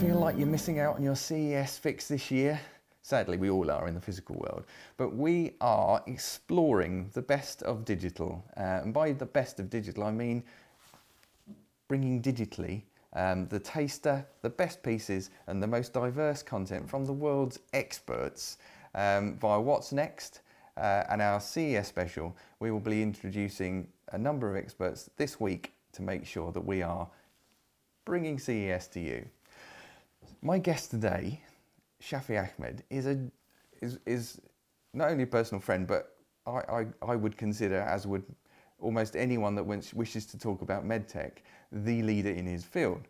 feel 0.00 0.16
like 0.16 0.36
you're 0.36 0.46
missing 0.46 0.78
out 0.78 0.96
on 0.96 1.02
your 1.02 1.16
CES 1.16 1.78
fix 1.78 2.06
this 2.06 2.30
year? 2.30 2.60
Sadly, 3.00 3.38
we 3.38 3.48
all 3.48 3.70
are 3.70 3.88
in 3.88 3.94
the 3.94 4.00
physical 4.00 4.36
world, 4.36 4.64
but 4.98 5.16
we 5.16 5.52
are 5.62 6.02
exploring 6.06 7.08
the 7.14 7.22
best 7.22 7.62
of 7.62 7.86
digital. 7.86 8.44
Uh, 8.58 8.80
and 8.82 8.92
by 8.92 9.12
the 9.12 9.24
best 9.24 9.58
of 9.58 9.70
digital, 9.70 10.04
I 10.04 10.10
mean 10.10 10.44
bringing 11.88 12.20
digitally 12.20 12.82
um, 13.14 13.48
the 13.48 13.58
taster, 13.58 14.26
the 14.42 14.50
best 14.50 14.82
pieces, 14.82 15.30
and 15.46 15.62
the 15.62 15.66
most 15.66 15.94
diverse 15.94 16.42
content 16.42 16.90
from 16.90 17.06
the 17.06 17.14
world's 17.14 17.58
experts 17.72 18.58
um, 18.94 19.38
via 19.38 19.58
What's 19.58 19.92
Next 19.92 20.40
uh, 20.76 21.04
and 21.08 21.22
our 21.22 21.40
CES 21.40 21.88
special. 21.88 22.36
We 22.60 22.70
will 22.70 22.80
be 22.80 23.02
introducing 23.02 23.88
a 24.12 24.18
number 24.18 24.50
of 24.50 24.56
experts 24.56 25.08
this 25.16 25.40
week 25.40 25.72
to 25.92 26.02
make 26.02 26.26
sure 26.26 26.52
that 26.52 26.66
we 26.66 26.82
are 26.82 27.08
bringing 28.04 28.38
CES 28.38 28.88
to 28.88 29.00
you. 29.00 29.26
My 30.42 30.58
guest 30.58 30.90
today, 30.90 31.40
Shafi 32.02 32.38
Ahmed, 32.38 32.82
is 32.90 33.06
a 33.06 33.18
is 33.80 33.98
is 34.06 34.40
not 34.92 35.10
only 35.10 35.24
a 35.24 35.26
personal 35.26 35.60
friend, 35.60 35.86
but 35.86 36.16
I, 36.46 36.50
I, 36.50 36.86
I 37.02 37.16
would 37.16 37.36
consider, 37.36 37.80
as 37.80 38.06
would 38.06 38.24
almost 38.78 39.16
anyone 39.16 39.54
that 39.54 39.64
wishes 39.64 40.26
to 40.26 40.38
talk 40.38 40.62
about 40.62 40.84
medtech, 40.84 41.38
the 41.72 42.02
leader 42.02 42.30
in 42.30 42.46
his 42.46 42.64
field. 42.64 43.02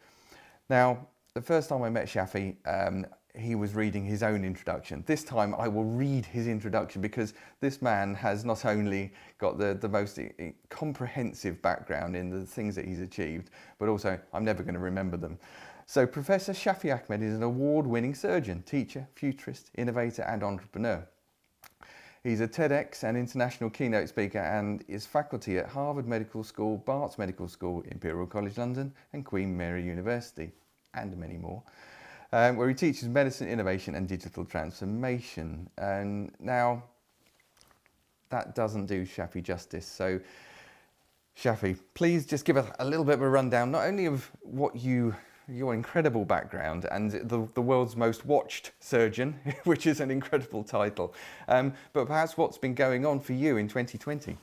Now, 0.68 1.06
the 1.34 1.42
first 1.42 1.68
time 1.68 1.82
I 1.82 1.90
met 1.90 2.06
Shafi, 2.06 2.56
um, 2.66 3.06
he 3.34 3.54
was 3.54 3.74
reading 3.74 4.04
his 4.04 4.22
own 4.22 4.44
introduction. 4.44 5.04
This 5.06 5.22
time 5.22 5.54
I 5.54 5.68
will 5.68 5.84
read 5.84 6.24
his 6.24 6.46
introduction 6.48 7.02
because 7.02 7.34
this 7.60 7.82
man 7.82 8.14
has 8.14 8.44
not 8.44 8.64
only 8.64 9.12
got 9.38 9.58
the, 9.58 9.74
the 9.74 9.88
most 9.88 10.18
comprehensive 10.70 11.60
background 11.60 12.16
in 12.16 12.30
the 12.30 12.46
things 12.46 12.74
that 12.76 12.86
he's 12.86 13.00
achieved, 13.00 13.50
but 13.78 13.88
also 13.88 14.18
I'm 14.32 14.44
never 14.44 14.62
going 14.62 14.74
to 14.74 14.80
remember 14.80 15.16
them. 15.16 15.38
So 15.88 16.04
Professor 16.04 16.52
Shafi 16.52 16.92
Ahmed 16.92 17.22
is 17.22 17.34
an 17.34 17.44
award-winning 17.44 18.16
surgeon, 18.16 18.64
teacher, 18.64 19.06
futurist, 19.14 19.70
innovator 19.78 20.22
and 20.22 20.42
entrepreneur. 20.42 21.06
He's 22.24 22.40
a 22.40 22.48
TEDx 22.48 23.04
and 23.04 23.16
international 23.16 23.70
keynote 23.70 24.08
speaker 24.08 24.40
and 24.40 24.82
is 24.88 25.06
faculty 25.06 25.58
at 25.58 25.68
Harvard 25.68 26.08
Medical 26.08 26.42
School, 26.42 26.78
Barts 26.78 27.18
Medical 27.18 27.46
School, 27.46 27.84
Imperial 27.92 28.26
College 28.26 28.58
London 28.58 28.92
and 29.12 29.24
Queen 29.24 29.56
Mary 29.56 29.84
University, 29.84 30.50
and 30.94 31.16
many 31.16 31.36
more, 31.36 31.62
um, 32.32 32.56
where 32.56 32.68
he 32.68 32.74
teaches 32.74 33.04
medicine 33.08 33.46
innovation 33.46 33.94
and 33.94 34.08
digital 34.08 34.44
transformation. 34.44 35.70
And 35.78 36.32
now, 36.40 36.82
that 38.30 38.56
doesn't 38.56 38.86
do 38.86 39.06
Shafi 39.06 39.40
justice. 39.40 39.86
So, 39.86 40.18
Shafi, 41.38 41.78
please 41.94 42.26
just 42.26 42.44
give 42.44 42.56
us 42.56 42.68
a 42.80 42.84
little 42.84 43.04
bit 43.04 43.14
of 43.14 43.22
a 43.22 43.30
rundown, 43.30 43.70
not 43.70 43.86
only 43.86 44.06
of 44.06 44.28
what 44.42 44.74
you 44.74 45.14
your 45.48 45.74
incredible 45.74 46.24
background 46.24 46.86
and 46.90 47.10
the, 47.10 47.48
the 47.54 47.62
world's 47.62 47.96
most 47.96 48.26
watched 48.26 48.72
surgeon, 48.80 49.38
which 49.64 49.86
is 49.86 50.00
an 50.00 50.10
incredible 50.10 50.64
title. 50.64 51.14
Um, 51.48 51.74
but 51.92 52.06
perhaps 52.06 52.36
what's 52.36 52.58
been 52.58 52.74
going 52.74 53.06
on 53.06 53.20
for 53.20 53.32
you 53.32 53.56
in 53.56 53.68
2020? 53.68 54.36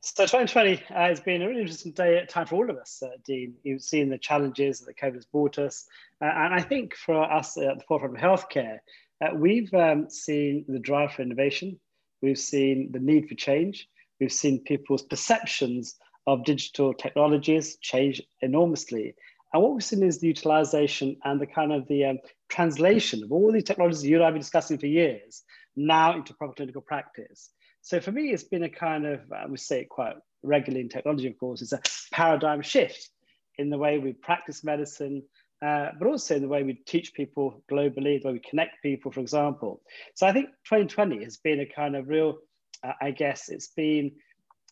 So 0.00 0.22
2020 0.22 0.76
has 0.88 1.20
been 1.20 1.42
a 1.42 1.48
really 1.48 1.62
interesting 1.62 1.92
day, 1.92 2.24
time 2.28 2.46
for 2.46 2.54
all 2.54 2.70
of 2.70 2.76
us, 2.76 3.02
uh, 3.04 3.08
Dean. 3.24 3.54
You've 3.64 3.82
seen 3.82 4.08
the 4.08 4.18
challenges 4.18 4.80
that 4.80 4.96
COVID 4.96 5.14
has 5.14 5.24
brought 5.24 5.58
us. 5.58 5.86
Uh, 6.22 6.26
and 6.26 6.54
I 6.54 6.60
think 6.60 6.94
for 6.94 7.22
us 7.30 7.56
at 7.56 7.78
the 7.78 7.84
forefront 7.88 8.16
of 8.16 8.22
healthcare, 8.22 8.78
uh, 9.20 9.34
we've 9.34 9.72
um, 9.74 10.08
seen 10.08 10.64
the 10.68 10.78
drive 10.78 11.12
for 11.12 11.22
innovation. 11.22 11.80
We've 12.22 12.38
seen 12.38 12.92
the 12.92 13.00
need 13.00 13.28
for 13.28 13.34
change. 13.34 13.88
We've 14.20 14.32
seen 14.32 14.62
people's 14.62 15.02
perceptions 15.02 15.96
of 16.26 16.44
digital 16.44 16.94
technologies 16.94 17.76
change 17.80 18.22
enormously. 18.42 19.14
And 19.52 19.62
what 19.62 19.72
we've 19.72 19.84
seen 19.84 20.02
is 20.02 20.18
the 20.18 20.26
utilization 20.26 21.16
and 21.24 21.40
the 21.40 21.46
kind 21.46 21.72
of 21.72 21.86
the 21.88 22.04
um, 22.04 22.18
translation 22.48 23.22
of 23.22 23.32
all 23.32 23.52
these 23.52 23.64
technologies 23.64 24.04
you 24.04 24.16
and 24.16 24.24
I 24.24 24.26
have 24.26 24.34
been 24.34 24.42
discussing 24.42 24.78
for 24.78 24.86
years 24.86 25.42
now 25.76 26.16
into 26.16 26.34
proper 26.34 26.54
clinical 26.54 26.82
practice. 26.82 27.50
So 27.82 28.00
for 28.00 28.10
me, 28.10 28.32
it's 28.32 28.44
been 28.44 28.64
a 28.64 28.68
kind 28.68 29.06
of, 29.06 29.20
uh, 29.30 29.44
we 29.48 29.56
say 29.58 29.82
it 29.82 29.88
quite 29.88 30.16
regularly 30.42 30.82
in 30.82 30.88
technology, 30.88 31.28
of 31.28 31.38
course, 31.38 31.62
it's 31.62 31.72
a 31.72 31.80
paradigm 32.12 32.62
shift 32.62 33.10
in 33.58 33.70
the 33.70 33.78
way 33.78 33.98
we 33.98 34.12
practice 34.12 34.64
medicine, 34.64 35.22
uh, 35.64 35.90
but 35.98 36.08
also 36.08 36.36
in 36.36 36.42
the 36.42 36.48
way 36.48 36.62
we 36.62 36.74
teach 36.74 37.14
people 37.14 37.62
globally, 37.70 38.20
the 38.20 38.28
way 38.28 38.32
we 38.32 38.40
connect 38.40 38.82
people, 38.82 39.12
for 39.12 39.20
example. 39.20 39.82
So 40.14 40.26
I 40.26 40.32
think 40.32 40.48
2020 40.64 41.22
has 41.24 41.36
been 41.38 41.60
a 41.60 41.66
kind 41.66 41.96
of 41.96 42.08
real, 42.08 42.38
uh, 42.82 42.92
I 43.00 43.12
guess 43.12 43.48
it's 43.48 43.68
been 43.68 44.12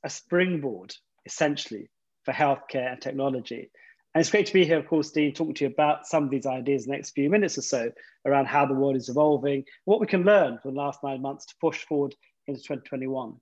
a 0.02 0.10
springboard 0.10 0.94
essentially 1.24 1.88
for 2.24 2.32
healthcare 2.32 2.92
and 2.92 3.00
technology. 3.00 3.70
And 4.14 4.20
it's 4.20 4.30
great 4.30 4.46
to 4.46 4.52
be 4.52 4.64
here, 4.64 4.78
of 4.78 4.86
course, 4.86 5.10
Dean, 5.10 5.34
talking 5.34 5.54
to 5.54 5.64
you 5.64 5.70
about 5.70 6.06
some 6.06 6.22
of 6.22 6.30
these 6.30 6.46
ideas 6.46 6.84
in 6.84 6.90
the 6.90 6.96
next 6.96 7.10
few 7.10 7.28
minutes 7.28 7.58
or 7.58 7.62
so 7.62 7.90
around 8.24 8.46
how 8.46 8.64
the 8.64 8.74
world 8.74 8.94
is 8.94 9.08
evolving, 9.08 9.64
what 9.86 10.00
we 10.00 10.06
can 10.06 10.22
learn 10.22 10.58
from 10.62 10.74
the 10.74 10.80
last 10.80 11.00
nine 11.02 11.20
months 11.20 11.46
to 11.46 11.54
push 11.60 11.84
forward 11.84 12.14
into 12.46 12.60
2021. 12.60 13.34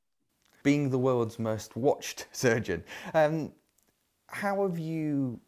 Being 0.62 0.88
the 0.88 0.98
world's 0.98 1.38
most 1.38 1.76
watched 1.76 2.26
surgeon, 2.32 2.84
um, 3.12 3.52
how 4.28 4.66
have 4.66 4.78
you 4.78 5.38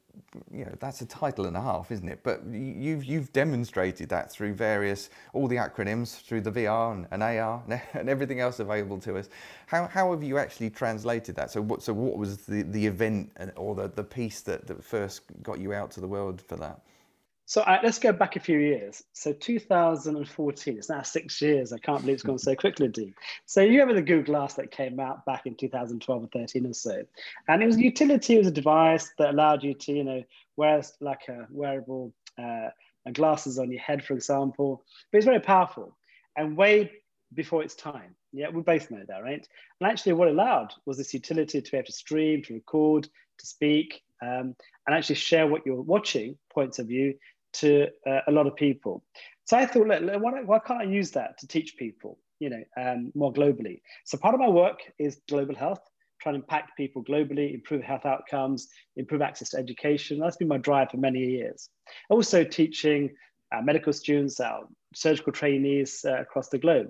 you 0.52 0.64
know 0.64 0.74
that's 0.80 1.00
a 1.00 1.06
title 1.06 1.46
and 1.46 1.56
a 1.56 1.60
half, 1.60 1.90
isn't 1.90 2.08
it? 2.08 2.20
But 2.22 2.44
you've 2.46 3.04
you've 3.04 3.32
demonstrated 3.32 4.08
that 4.08 4.30
through 4.30 4.54
various 4.54 5.10
all 5.32 5.48
the 5.48 5.56
acronyms, 5.56 6.20
through 6.22 6.42
the 6.42 6.52
VR 6.52 6.92
and, 6.92 7.06
and 7.10 7.22
AR 7.22 7.62
and 7.94 8.08
everything 8.08 8.40
else 8.40 8.58
available 8.60 8.98
to 9.00 9.18
us. 9.18 9.28
How, 9.66 9.86
how 9.86 10.10
have 10.12 10.22
you 10.22 10.38
actually 10.38 10.70
translated 10.70 11.36
that? 11.36 11.50
So 11.50 11.60
what 11.60 11.82
so 11.82 11.92
what 11.92 12.18
was 12.18 12.38
the, 12.38 12.62
the 12.62 12.86
event 12.86 13.30
or 13.56 13.74
the, 13.74 13.88
the 13.88 14.04
piece 14.04 14.40
that, 14.42 14.66
that 14.66 14.82
first 14.84 15.22
got 15.42 15.58
you 15.58 15.72
out 15.72 15.90
to 15.92 16.00
the 16.00 16.08
world 16.08 16.40
for 16.40 16.56
that? 16.56 16.80
So 17.46 17.60
uh, 17.62 17.78
let's 17.82 17.98
go 17.98 18.12
back 18.12 18.36
a 18.36 18.40
few 18.40 18.58
years. 18.58 19.02
So 19.12 19.32
2014, 19.32 20.78
it's 20.78 20.88
now 20.88 21.02
six 21.02 21.42
years. 21.42 21.72
I 21.72 21.78
can't 21.78 22.00
believe 22.00 22.14
it's 22.14 22.22
gone 22.22 22.38
so 22.38 22.54
quickly, 22.54 22.88
Dean. 22.88 23.14
So 23.44 23.60
you 23.60 23.80
remember 23.80 23.94
the 23.94 24.02
Google 24.02 24.24
Glass 24.24 24.54
that 24.54 24.70
came 24.70 24.98
out 24.98 25.26
back 25.26 25.46
in 25.46 25.54
2012 25.54 26.24
or 26.24 26.26
13 26.28 26.66
or 26.66 26.72
so. 26.72 27.02
And 27.48 27.62
it 27.62 27.66
was 27.66 27.76
a 27.76 27.82
utility, 27.82 28.36
it 28.36 28.38
was 28.38 28.46
a 28.46 28.52
device 28.52 29.10
that 29.18 29.30
allowed 29.30 29.62
you 29.62 29.74
to, 29.74 29.92
you 29.92 30.04
know, 30.04 30.22
wear 30.56 30.82
like 31.00 31.28
a 31.28 31.46
wearable 31.50 32.14
uh, 32.38 32.70
glasses 33.12 33.58
on 33.58 33.70
your 33.70 33.80
head, 33.80 34.02
for 34.02 34.14
example. 34.14 34.82
But 35.12 35.18
it's 35.18 35.26
very 35.26 35.40
powerful 35.40 35.96
and 36.36 36.56
way 36.56 36.92
before 37.34 37.62
its 37.62 37.74
time. 37.74 38.14
Yeah, 38.32 38.48
we 38.48 38.62
both 38.62 38.90
know 38.90 39.02
that, 39.06 39.22
right? 39.22 39.46
And 39.80 39.90
actually 39.90 40.14
what 40.14 40.28
allowed 40.28 40.72
was 40.86 40.96
this 40.96 41.12
utility 41.12 41.60
to 41.60 41.70
be 41.70 41.76
able 41.76 41.86
to 41.86 41.92
stream, 41.92 42.42
to 42.44 42.54
record, 42.54 43.04
to 43.38 43.46
speak, 43.46 44.02
um, 44.22 44.56
and 44.86 44.96
actually 44.96 45.16
share 45.16 45.46
what 45.46 45.66
you're 45.66 45.80
watching, 45.82 46.36
points 46.52 46.78
of 46.78 46.86
view, 46.86 47.14
to 47.54 47.88
uh, 48.06 48.20
a 48.26 48.32
lot 48.32 48.46
of 48.46 48.56
people. 48.56 49.02
So 49.44 49.56
I 49.56 49.66
thought, 49.66 49.86
look, 49.86 50.22
why, 50.22 50.42
why, 50.42 50.58
can't 50.58 50.80
I 50.80 50.84
use 50.84 51.10
that 51.12 51.38
to 51.38 51.46
teach 51.46 51.76
people, 51.76 52.18
you 52.38 52.50
know, 52.50 52.62
um, 52.76 53.12
more 53.14 53.32
globally? 53.32 53.80
So 54.04 54.16
part 54.16 54.34
of 54.34 54.40
my 54.40 54.48
work 54.48 54.80
is 54.98 55.20
global 55.28 55.54
health, 55.54 55.80
trying 56.20 56.34
to 56.34 56.40
impact 56.40 56.76
people 56.76 57.04
globally, 57.04 57.52
improve 57.52 57.82
health 57.82 58.06
outcomes, 58.06 58.68
improve 58.96 59.22
access 59.22 59.50
to 59.50 59.58
education. 59.58 60.18
That's 60.18 60.36
been 60.36 60.48
my 60.48 60.58
drive 60.58 60.90
for 60.90 60.96
many 60.96 61.20
years. 61.20 61.68
Also 62.08 62.44
teaching 62.44 63.10
uh, 63.54 63.60
medical 63.60 63.92
students, 63.92 64.40
our 64.40 64.66
surgical 64.94 65.32
trainees 65.32 66.04
uh, 66.08 66.20
across 66.20 66.48
the 66.48 66.58
globe. 66.58 66.88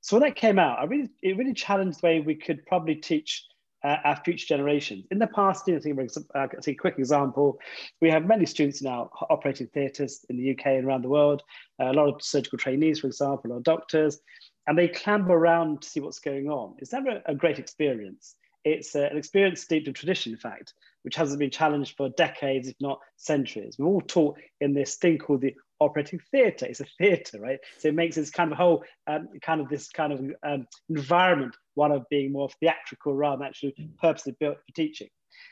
So 0.00 0.16
when 0.16 0.28
that 0.28 0.36
came 0.36 0.58
out, 0.58 0.78
I 0.78 0.84
really, 0.84 1.10
it 1.22 1.36
really 1.36 1.54
challenged 1.54 2.00
the 2.00 2.06
way 2.06 2.20
we 2.20 2.34
could 2.34 2.64
probably 2.66 2.96
teach 2.96 3.44
uh, 3.84 3.96
our 4.04 4.16
future 4.24 4.46
generations. 4.46 5.04
In 5.10 5.18
the 5.18 5.26
past, 5.26 5.66
you 5.66 5.74
know, 5.74 5.80
think, 5.80 5.98
uh, 6.34 6.46
a 6.66 6.74
quick 6.74 6.98
example, 6.98 7.58
we 8.00 8.10
have 8.10 8.26
many 8.26 8.46
students 8.46 8.82
now 8.82 9.10
operating 9.30 9.66
theatres 9.68 10.24
in 10.28 10.36
the 10.36 10.50
UK 10.52 10.66
and 10.66 10.84
around 10.84 11.02
the 11.02 11.08
world, 11.08 11.42
uh, 11.80 11.90
a 11.90 11.92
lot 11.92 12.08
of 12.08 12.22
surgical 12.22 12.58
trainees, 12.58 13.00
for 13.00 13.06
example, 13.06 13.52
or 13.52 13.60
doctors, 13.60 14.20
and 14.66 14.78
they 14.78 14.88
clamber 14.88 15.34
around 15.34 15.82
to 15.82 15.88
see 15.88 16.00
what's 16.00 16.20
going 16.20 16.48
on. 16.48 16.74
It's 16.78 16.92
never 16.92 17.20
a 17.26 17.34
great 17.34 17.58
experience. 17.58 18.36
It's 18.64 18.94
uh, 18.94 19.08
an 19.10 19.16
experience 19.16 19.60
steeped 19.60 19.88
in 19.88 19.94
tradition, 19.94 20.32
in 20.32 20.38
fact, 20.38 20.74
which 21.02 21.16
hasn't 21.16 21.40
been 21.40 21.50
challenged 21.50 21.96
for 21.96 22.08
decades, 22.10 22.68
if 22.68 22.76
not 22.80 23.00
centuries. 23.16 23.76
We're 23.78 23.86
all 23.86 24.00
taught 24.02 24.38
in 24.60 24.72
this 24.72 24.96
thing 24.96 25.18
called 25.18 25.40
the 25.40 25.56
operating 25.84 26.20
theatre. 26.30 26.66
It's 26.66 26.80
a 26.80 26.86
theatre, 26.98 27.40
right? 27.40 27.58
So 27.78 27.88
it 27.88 27.94
makes 27.94 28.16
this 28.16 28.30
kind 28.30 28.52
of 28.52 28.58
whole, 28.58 28.84
um, 29.06 29.28
kind 29.42 29.60
of 29.60 29.68
this 29.68 29.88
kind 29.88 30.12
of 30.12 30.20
um, 30.46 30.66
environment, 30.88 31.56
one 31.74 31.92
of 31.92 32.08
being 32.10 32.32
more 32.32 32.48
theatrical 32.60 33.14
rather 33.14 33.38
than 33.38 33.48
actually 33.48 33.74
purposely 34.00 34.36
built 34.38 34.56
for 34.56 34.72
teaching. 34.74 35.08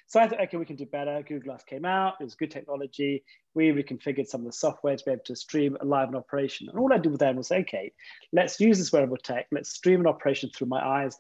So 0.06 0.20
I 0.20 0.28
thought, 0.28 0.40
okay, 0.42 0.56
we 0.56 0.66
can 0.66 0.76
do 0.76 0.86
better. 0.86 1.22
Google 1.22 1.44
Glass 1.44 1.64
came 1.64 1.84
out, 1.84 2.14
it 2.20 2.24
was 2.24 2.34
good 2.34 2.50
technology. 2.50 3.24
We 3.54 3.68
reconfigured 3.68 4.26
some 4.26 4.42
of 4.42 4.46
the 4.46 4.52
software 4.52 4.96
to 4.96 5.04
be 5.04 5.12
able 5.12 5.22
to 5.24 5.36
stream 5.36 5.76
a 5.80 5.84
live 5.84 6.08
an 6.08 6.16
operation. 6.16 6.68
And 6.68 6.78
all 6.78 6.92
I 6.92 6.98
did 6.98 7.12
with 7.12 7.20
them 7.20 7.36
was, 7.36 7.48
say, 7.48 7.60
okay, 7.60 7.92
let's 8.32 8.60
use 8.60 8.78
this 8.78 8.92
wearable 8.92 9.16
tech, 9.16 9.46
let's 9.50 9.70
stream 9.70 10.00
an 10.00 10.06
operation 10.06 10.50
through 10.50 10.68
my 10.68 10.84
eyes. 10.84 11.16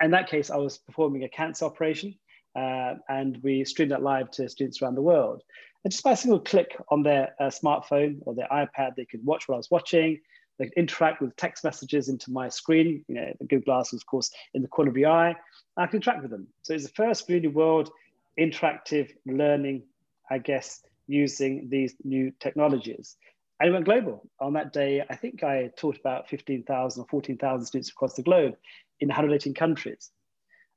In 0.00 0.10
that 0.10 0.28
case, 0.28 0.50
I 0.50 0.56
was 0.56 0.78
performing 0.78 1.24
a 1.24 1.28
cancer 1.28 1.64
operation. 1.64 2.14
Uh, 2.56 2.94
and 3.08 3.38
we 3.44 3.64
streamed 3.64 3.92
that 3.92 4.02
live 4.02 4.28
to 4.32 4.48
students 4.48 4.82
around 4.82 4.96
the 4.96 5.02
world. 5.02 5.40
And 5.84 5.92
just 5.92 6.04
by 6.04 6.12
a 6.12 6.16
single 6.16 6.40
click 6.40 6.76
on 6.88 7.02
their 7.02 7.34
uh, 7.40 7.44
smartphone 7.44 8.18
or 8.26 8.34
their 8.34 8.48
iPad, 8.52 8.96
they 8.96 9.06
could 9.06 9.24
watch 9.24 9.48
what 9.48 9.54
I 9.54 9.58
was 9.58 9.70
watching. 9.70 10.20
They 10.58 10.66
could 10.66 10.74
interact 10.74 11.22
with 11.22 11.34
text 11.36 11.64
messages 11.64 12.08
into 12.10 12.30
my 12.30 12.50
screen. 12.50 13.02
You 13.08 13.14
know, 13.14 13.32
the 13.40 13.46
Google 13.46 13.64
Glass 13.64 13.92
was, 13.92 14.02
of 14.02 14.06
course, 14.06 14.30
in 14.52 14.60
the 14.60 14.68
corner 14.68 14.90
of 14.90 14.94
the 14.94 15.06
eye. 15.06 15.34
I 15.76 15.86
could 15.86 15.96
interact 15.96 16.22
with 16.22 16.30
them. 16.30 16.48
So 16.62 16.74
it's 16.74 16.84
the 16.84 16.90
first 16.90 17.28
really 17.28 17.48
world 17.48 17.90
interactive 18.38 19.10
learning, 19.24 19.84
I 20.30 20.38
guess, 20.38 20.82
using 21.06 21.68
these 21.70 21.94
new 22.04 22.30
technologies. 22.40 23.16
And 23.58 23.68
it 23.68 23.72
went 23.72 23.86
global. 23.86 24.28
On 24.38 24.52
that 24.54 24.72
day, 24.72 25.02
I 25.08 25.16
think 25.16 25.42
I 25.42 25.70
taught 25.76 25.98
about 25.98 26.28
15,000 26.28 27.02
or 27.02 27.06
14,000 27.06 27.66
students 27.66 27.90
across 27.90 28.14
the 28.14 28.22
globe 28.22 28.54
in 29.00 29.08
118 29.08 29.54
countries. 29.54 30.10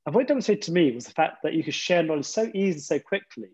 And 0.05 0.15
what 0.15 0.21
it 0.21 0.27
demonstrated 0.27 0.63
to 0.63 0.71
me 0.71 0.91
was 0.91 1.05
the 1.05 1.11
fact 1.11 1.43
that 1.43 1.53
you 1.53 1.63
could 1.63 1.73
share 1.73 2.03
knowledge 2.03 2.25
so 2.25 2.49
easily, 2.53 2.79
so 2.79 2.99
quickly, 2.99 3.49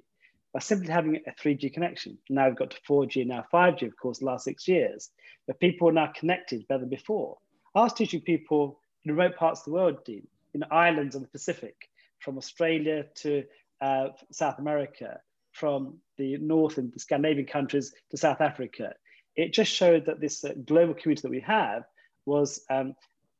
by 0.54 0.60
simply 0.60 0.92
having 0.92 1.18
a 1.28 1.32
3G 1.32 1.74
connection. 1.74 2.18
Now 2.30 2.48
we've 2.48 2.58
got 2.58 2.72
to 2.72 2.82
4G, 2.88 3.26
now 3.26 3.46
5G, 3.54 3.84
of 3.84 3.98
course, 3.98 4.20
the 4.20 4.26
last 4.26 4.46
six 4.46 4.68
years, 4.68 5.12
but 5.48 5.60
people 5.60 5.90
are 5.90 5.94
now 5.94 6.12
connected 6.16 6.68
better 6.68 6.82
than 6.82 6.90
before. 6.90 7.38
I 7.76 7.82
was 7.82 7.94
teaching 7.94 8.22
people 8.22 8.80
in 9.04 9.16
remote 9.16 9.38
parts 9.38 9.62
of 9.62 9.66
the 9.66 9.72
world, 9.72 10.04
Dean, 10.06 10.28
in 10.54 10.64
islands 10.72 11.16
of 11.16 11.22
the 11.22 11.28
Pacific, 11.28 11.76
from 12.20 12.38
Australia 12.38 13.06
to 13.16 13.44
uh, 13.82 14.10
South 14.32 14.60
America, 14.60 15.20
from 15.52 15.98
the 16.18 16.38
North 16.38 16.78
and 16.78 16.92
the 16.92 17.00
Scandinavian 17.00 17.48
countries 17.48 17.94
to 18.12 18.18
South 18.18 18.42
Africa. 18.42 18.94
It 19.36 19.54
just 19.54 19.72
showed 19.72 20.06
that 20.06 20.20
this 20.20 20.44
uh, 20.44 20.54
global 20.66 20.94
community 20.94 21.22
that 21.22 21.32
we 21.32 21.42
have 21.42 21.84
was, 22.26 22.66
um, 22.70 22.96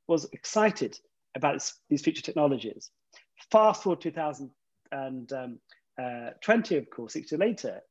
was 0.08 0.28
excited 0.32 0.98
about 1.36 1.56
this, 1.56 1.74
these 1.90 2.02
future 2.02 2.22
technologies. 2.22 2.92
Fast 3.52 3.84
forward 3.84 4.02
2020, 4.02 5.34
um, 5.36 5.60
uh, 6.00 6.78
of 6.78 6.90
course, 6.90 7.14
six 7.14 7.32
years 7.32 7.40
later, 7.40 7.82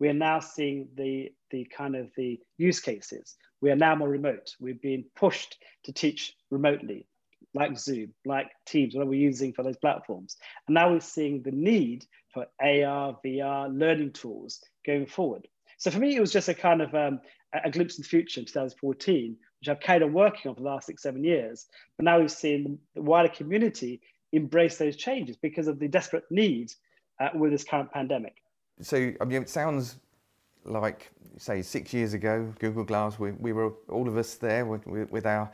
we 0.00 0.08
are 0.08 0.14
now 0.14 0.40
seeing 0.40 0.88
the, 0.96 1.32
the 1.50 1.64
kind 1.76 1.96
of 1.96 2.10
the 2.16 2.40
use 2.58 2.80
cases. 2.80 3.36
We 3.60 3.70
are 3.70 3.76
now 3.76 3.94
more 3.94 4.08
remote. 4.08 4.54
We've 4.60 4.80
been 4.80 5.04
pushed 5.16 5.56
to 5.84 5.92
teach 5.92 6.34
remotely, 6.50 7.06
like 7.54 7.78
Zoom, 7.78 8.12
like 8.24 8.48
Teams, 8.66 8.94
what 8.94 9.06
we're 9.06 9.14
using 9.14 9.52
for 9.52 9.62
those 9.62 9.76
platforms. 9.76 10.36
And 10.66 10.74
now 10.74 10.90
we're 10.90 11.00
seeing 11.00 11.42
the 11.42 11.52
need 11.52 12.04
for 12.32 12.46
AR, 12.60 13.18
VR, 13.24 13.78
learning 13.78 14.12
tools 14.12 14.60
going 14.84 15.06
forward. 15.06 15.46
So 15.78 15.90
for 15.90 15.98
me, 15.98 16.16
it 16.16 16.20
was 16.20 16.32
just 16.32 16.48
a 16.48 16.54
kind 16.54 16.82
of 16.82 16.94
um, 16.94 17.20
a 17.62 17.70
glimpse 17.70 17.96
in 17.96 18.02
the 18.02 18.08
future 18.08 18.40
in 18.40 18.46
2014, 18.46 19.36
which 19.60 19.68
I've 19.68 19.80
carried 19.80 20.02
on 20.02 20.12
working 20.12 20.48
on 20.48 20.54
for 20.54 20.60
the 20.60 20.66
last 20.66 20.86
six, 20.86 21.02
seven 21.02 21.22
years. 21.22 21.66
But 21.96 22.04
now 22.04 22.18
we've 22.18 22.30
seen 22.30 22.78
the 22.94 23.02
wider 23.02 23.28
community 23.28 24.00
embrace 24.32 24.76
those 24.76 24.96
changes 24.96 25.36
because 25.36 25.68
of 25.68 25.78
the 25.78 25.88
desperate 25.88 26.24
need 26.30 26.72
uh, 27.20 27.28
with 27.34 27.52
this 27.52 27.64
current 27.64 27.90
pandemic. 27.92 28.42
So, 28.80 29.12
I 29.20 29.24
mean, 29.24 29.42
it 29.42 29.48
sounds 29.48 29.96
like, 30.64 31.10
say, 31.38 31.62
six 31.62 31.92
years 31.92 32.14
ago, 32.14 32.52
Google 32.58 32.84
Glass, 32.84 33.18
we, 33.18 33.32
we 33.32 33.52
were 33.52 33.72
all 33.88 34.08
of 34.08 34.16
us 34.16 34.34
there 34.34 34.66
with, 34.66 34.86
with 34.86 35.26
our 35.26 35.50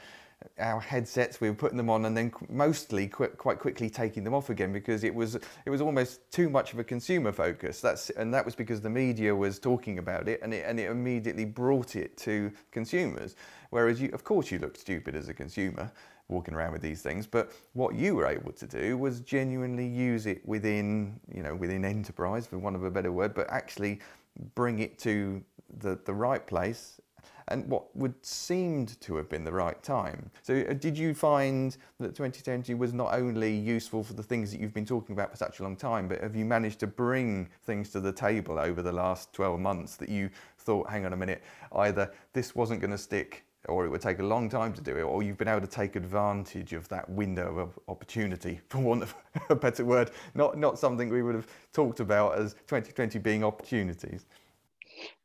our 0.59 0.81
headsets. 0.81 1.41
We 1.41 1.49
were 1.51 1.57
putting 1.57 1.77
them 1.77 1.91
on 1.91 2.05
and 2.07 2.17
then 2.17 2.33
mostly 2.49 3.07
quite 3.09 3.37
quickly 3.37 3.91
taking 3.91 4.25
them 4.25 4.35
off 4.35 4.51
again 4.51 4.73
because 4.73 5.05
it 5.05 5.15
was 5.15 5.35
it 5.35 5.71
was 5.71 5.81
almost 5.81 6.31
too 6.31 6.49
much 6.49 6.73
of 6.73 6.79
a 6.79 6.85
consumer 6.85 7.33
focus. 7.33 7.81
That's 7.81 8.11
and 8.11 8.33
that 8.33 8.45
was 8.45 8.55
because 8.55 8.81
the 8.81 8.91
media 8.91 9.35
was 9.35 9.59
talking 9.59 9.99
about 9.99 10.29
it 10.29 10.41
and 10.43 10.55
it 10.55 10.65
and 10.67 10.81
it 10.81 10.91
immediately 10.91 11.45
brought 11.45 11.97
it 11.97 12.17
to 12.19 12.51
consumers. 12.71 13.37
Whereas 13.71 14.01
you 14.01 14.11
of 14.13 14.25
course 14.25 14.51
you 14.51 14.59
look 14.59 14.77
stupid 14.77 15.15
as 15.15 15.29
a 15.29 15.35
consumer 15.35 15.93
walking 16.31 16.55
around 16.55 16.73
with 16.73 16.82
these 16.82 17.03
things. 17.03 17.27
But 17.27 17.53
what 17.73 17.94
you 17.94 18.15
were 18.15 18.27
able 18.27 18.53
to 18.53 18.67
do 18.67 18.97
was 18.97 19.21
genuinely 19.21 19.87
use 19.87 20.27
it 20.27 20.47
within, 20.47 21.19
you 21.35 21.43
know, 21.43 21.55
within 21.55 21.85
enterprise, 21.85 22.47
for 22.47 22.59
want 22.59 22.77
of 22.77 22.85
a 22.85 22.91
better 22.91 23.12
word, 23.12 23.35
but 23.35 23.50
actually 23.50 24.00
bring 24.55 24.79
it 24.81 24.99
to 24.99 25.43
the, 25.79 25.99
the 26.05 26.15
right 26.15 26.47
place 26.47 27.00
and 27.50 27.69
what 27.69 27.94
would 27.97 28.15
seemed 28.25 29.00
to 29.00 29.17
have 29.17 29.29
been 29.29 29.44
the 29.44 29.53
right 29.53 29.82
time. 29.82 30.31
So 30.43 30.65
uh, 30.69 30.73
did 30.75 30.97
you 30.97 31.15
find 31.15 31.77
that 31.99 32.15
2020 32.15 32.75
was 32.75 32.93
not 32.93 33.12
only 33.12 33.55
useful 33.55 34.05
for 34.05 34.12
the 34.12 34.23
things 34.23 34.53
that 34.53 34.61
you've 34.61 34.73
been 34.73 34.87
talking 34.87 35.15
about 35.15 35.31
for 35.32 35.37
such 35.37 35.59
a 35.59 35.65
long 35.65 35.77
time, 35.77 36.09
but 36.09 36.21
have 36.23 36.37
you 36.37 36.44
managed 36.44 36.79
to 36.81 36.87
bring 36.87 37.49
things 37.65 37.91
to 37.91 38.00
the 38.00 38.12
table 38.12 38.59
over 38.59 38.82
the 38.82 38.93
last 38.93 39.32
12 39.32 39.59
months 39.59 39.97
that 39.97 40.09
you 40.09 40.31
thought, 40.59 40.88
hang 40.88 41.05
on 41.05 41.12
a 41.12 41.17
minute, 41.17 41.43
either 41.73 42.12
this 42.32 42.55
wasn't 42.55 42.81
going 42.81 42.93
to 42.93 42.99
stick 42.99 43.44
or 43.69 43.85
it 43.85 43.91
would 43.91 44.01
take 44.01 44.19
a 44.19 44.23
long 44.23 44.49
time 44.49 44.73
to 44.73 44.81
do 44.81 44.97
it, 44.97 45.03
or 45.03 45.23
you've 45.23 45.37
been 45.37 45.49
able 45.49 45.61
to 45.61 45.67
take 45.67 45.97
advantage 45.97 46.73
of 46.73 46.89
that 46.89 47.09
window 47.09 47.59
of 47.59 47.79
opportunity, 47.89 48.61
for 48.69 48.79
want 48.79 49.03
of 49.03 49.15
a 49.51 49.55
better 49.55 49.85
word, 49.85 50.11
not, 50.35 50.57
not 50.57 50.79
something 50.79 51.09
we 51.09 51.23
would 51.23 51.35
have 51.35 51.47
talked 51.73 52.01
about 52.01 52.39
as 52.39 52.55
2020 52.67 53.19
being 53.19 53.45
opportunities. 53.45 54.25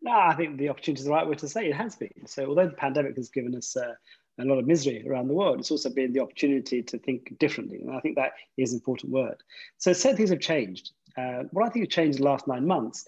No, 0.02 0.12
I 0.12 0.36
think 0.36 0.58
the 0.58 0.70
opportunity 0.70 1.02
is 1.02 1.06
the 1.06 1.12
right 1.12 1.28
way 1.28 1.36
to 1.36 1.50
say 1.50 1.68
it 1.68 1.76
has 1.76 1.96
been. 1.96 2.28
So, 2.28 2.46
although 2.46 2.68
the 2.68 2.76
pandemic 2.76 3.16
has 3.18 3.30
given 3.30 3.56
us 3.56 3.76
uh, 3.76 3.94
a 4.40 4.46
lot 4.46 4.60
of 4.60 4.66
misery 4.66 5.06
around 5.08 5.28
the 5.28 5.34
world, 5.34 5.60
it's 5.60 5.72
also 5.72 5.90
been 5.90 6.14
the 6.14 6.22
opportunity 6.22 6.82
to 6.84 6.98
think 6.98 7.38
differently. 7.40 7.82
And 7.82 7.92
I 7.92 8.00
think 8.00 8.16
that 8.16 8.34
is 8.58 8.72
an 8.72 8.78
important 8.78 9.12
word. 9.12 9.38
So, 9.78 9.92
certain 9.92 10.18
things 10.18 10.30
have 10.30 10.40
changed. 10.40 10.92
Uh, 11.18 11.44
what 11.52 11.66
I 11.66 11.70
think 11.70 11.86
has 11.86 11.94
changed 11.94 12.20
in 12.20 12.24
the 12.24 12.30
last 12.30 12.48
nine 12.48 12.68
months 12.68 13.06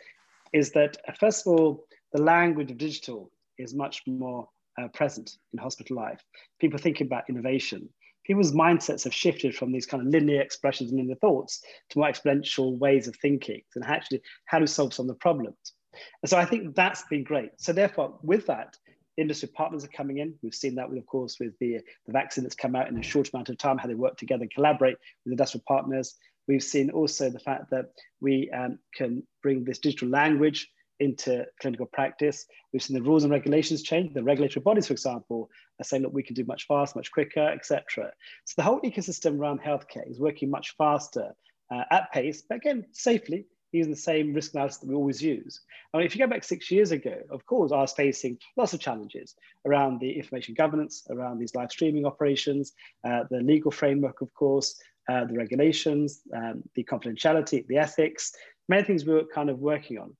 is 0.53 0.71
that, 0.71 0.97
uh, 1.07 1.13
first 1.13 1.45
of 1.45 1.53
all, 1.53 1.85
the 2.11 2.21
language 2.21 2.71
of 2.71 2.77
digital 2.77 3.31
is 3.57 3.73
much 3.73 4.03
more 4.07 4.47
uh, 4.81 4.87
present 4.89 5.37
in 5.53 5.59
hospital 5.59 5.95
life. 5.95 6.21
People 6.59 6.79
thinking 6.79 7.07
about 7.07 7.29
innovation. 7.29 7.89
People's 8.25 8.51
mindsets 8.51 9.05
have 9.05 9.13
shifted 9.13 9.55
from 9.55 9.71
these 9.71 9.85
kind 9.85 10.05
of 10.05 10.09
linear 10.09 10.41
expressions 10.41 10.91
and 10.91 10.99
linear 10.99 11.15
thoughts 11.15 11.61
to 11.89 11.99
more 11.99 12.09
exponential 12.09 12.77
ways 12.77 13.07
of 13.07 13.15
thinking 13.21 13.61
and 13.75 13.85
actually 13.85 14.21
how 14.45 14.59
to 14.59 14.67
solve 14.67 14.93
some 14.93 15.05
of 15.05 15.07
the 15.07 15.19
problems. 15.19 15.73
And 16.21 16.29
so 16.29 16.37
I 16.37 16.45
think 16.45 16.75
that's 16.75 17.03
been 17.09 17.23
great. 17.23 17.51
So 17.57 17.71
therefore, 17.73 18.19
with 18.21 18.45
that, 18.47 18.75
industry 19.17 19.49
partners 19.49 19.83
are 19.83 19.89
coming 19.89 20.19
in. 20.19 20.35
We've 20.43 20.53
seen 20.53 20.75
that, 20.75 20.89
with, 20.89 20.99
of 20.99 21.05
course, 21.05 21.37
with 21.39 21.53
the, 21.59 21.79
the 22.05 22.13
vaccine 22.13 22.43
that's 22.43 22.55
come 22.55 22.75
out 22.75 22.87
in 22.87 22.97
a 22.97 23.03
short 23.03 23.29
amount 23.33 23.49
of 23.49 23.57
time, 23.57 23.77
how 23.77 23.87
they 23.87 23.95
work 23.95 24.17
together 24.17 24.43
and 24.43 24.53
collaborate 24.53 24.97
with 25.25 25.31
industrial 25.31 25.63
partners. 25.67 26.15
We've 26.47 26.63
seen 26.63 26.91
also 26.91 27.29
the 27.29 27.39
fact 27.39 27.71
that 27.71 27.87
we 28.21 28.49
um, 28.51 28.79
can 28.93 29.23
bring 29.41 29.63
this 29.63 29.79
digital 29.79 30.09
language 30.09 30.69
into 30.99 31.45
clinical 31.61 31.85
practice. 31.85 32.45
We've 32.73 32.81
seen 32.81 32.95
the 32.95 33.03
rules 33.03 33.23
and 33.23 33.31
regulations 33.31 33.83
change. 33.83 34.13
The 34.13 34.23
regulatory 34.23 34.63
bodies, 34.63 34.87
for 34.87 34.93
example, 34.93 35.49
are 35.79 35.83
saying, 35.83 36.03
look, 36.03 36.13
we 36.13 36.23
can 36.23 36.35
do 36.35 36.45
much 36.45 36.65
faster, 36.67 36.97
much 36.99 37.11
quicker, 37.11 37.47
etc. 37.47 38.11
So 38.45 38.53
the 38.57 38.63
whole 38.63 38.81
ecosystem 38.81 39.39
around 39.39 39.61
healthcare 39.61 40.09
is 40.09 40.19
working 40.19 40.49
much 40.49 40.75
faster 40.77 41.31
uh, 41.71 41.83
at 41.91 42.11
pace, 42.11 42.43
but 42.47 42.57
again, 42.57 42.85
safely, 42.91 43.45
using 43.71 43.91
the 43.91 43.97
same 43.97 44.33
risk 44.33 44.53
analysis 44.53 44.79
that 44.79 44.87
we 44.87 44.95
always 44.95 45.21
use. 45.21 45.61
I 45.93 45.97
mean, 45.97 46.05
if 46.05 46.15
you 46.15 46.19
go 46.19 46.29
back 46.29 46.43
six 46.43 46.71
years 46.71 46.91
ago, 46.91 47.17
of 47.29 47.45
course, 47.45 47.71
I 47.71 47.77
was 47.77 47.91
facing 47.91 48.37
lots 48.55 48.73
of 48.73 48.79
challenges 48.79 49.35
around 49.65 49.99
the 49.99 50.09
information 50.09 50.53
governance, 50.53 51.05
around 51.09 51.37
these 51.37 51.53
live 51.53 51.71
streaming 51.71 52.05
operations, 52.05 52.73
uh, 53.05 53.23
the 53.29 53.41
legal 53.41 53.71
framework, 53.71 54.21
of 54.21 54.33
course, 54.33 54.79
uh, 55.09 55.25
the 55.25 55.37
regulations, 55.37 56.21
um, 56.35 56.63
the 56.75 56.83
confidentiality, 56.83 57.65
the 57.67 57.77
ethics, 57.77 58.31
many 58.69 58.83
things 58.83 59.05
we 59.05 59.13
were 59.13 59.25
kind 59.33 59.49
of 59.49 59.59
working 59.59 59.97
on 59.97 60.15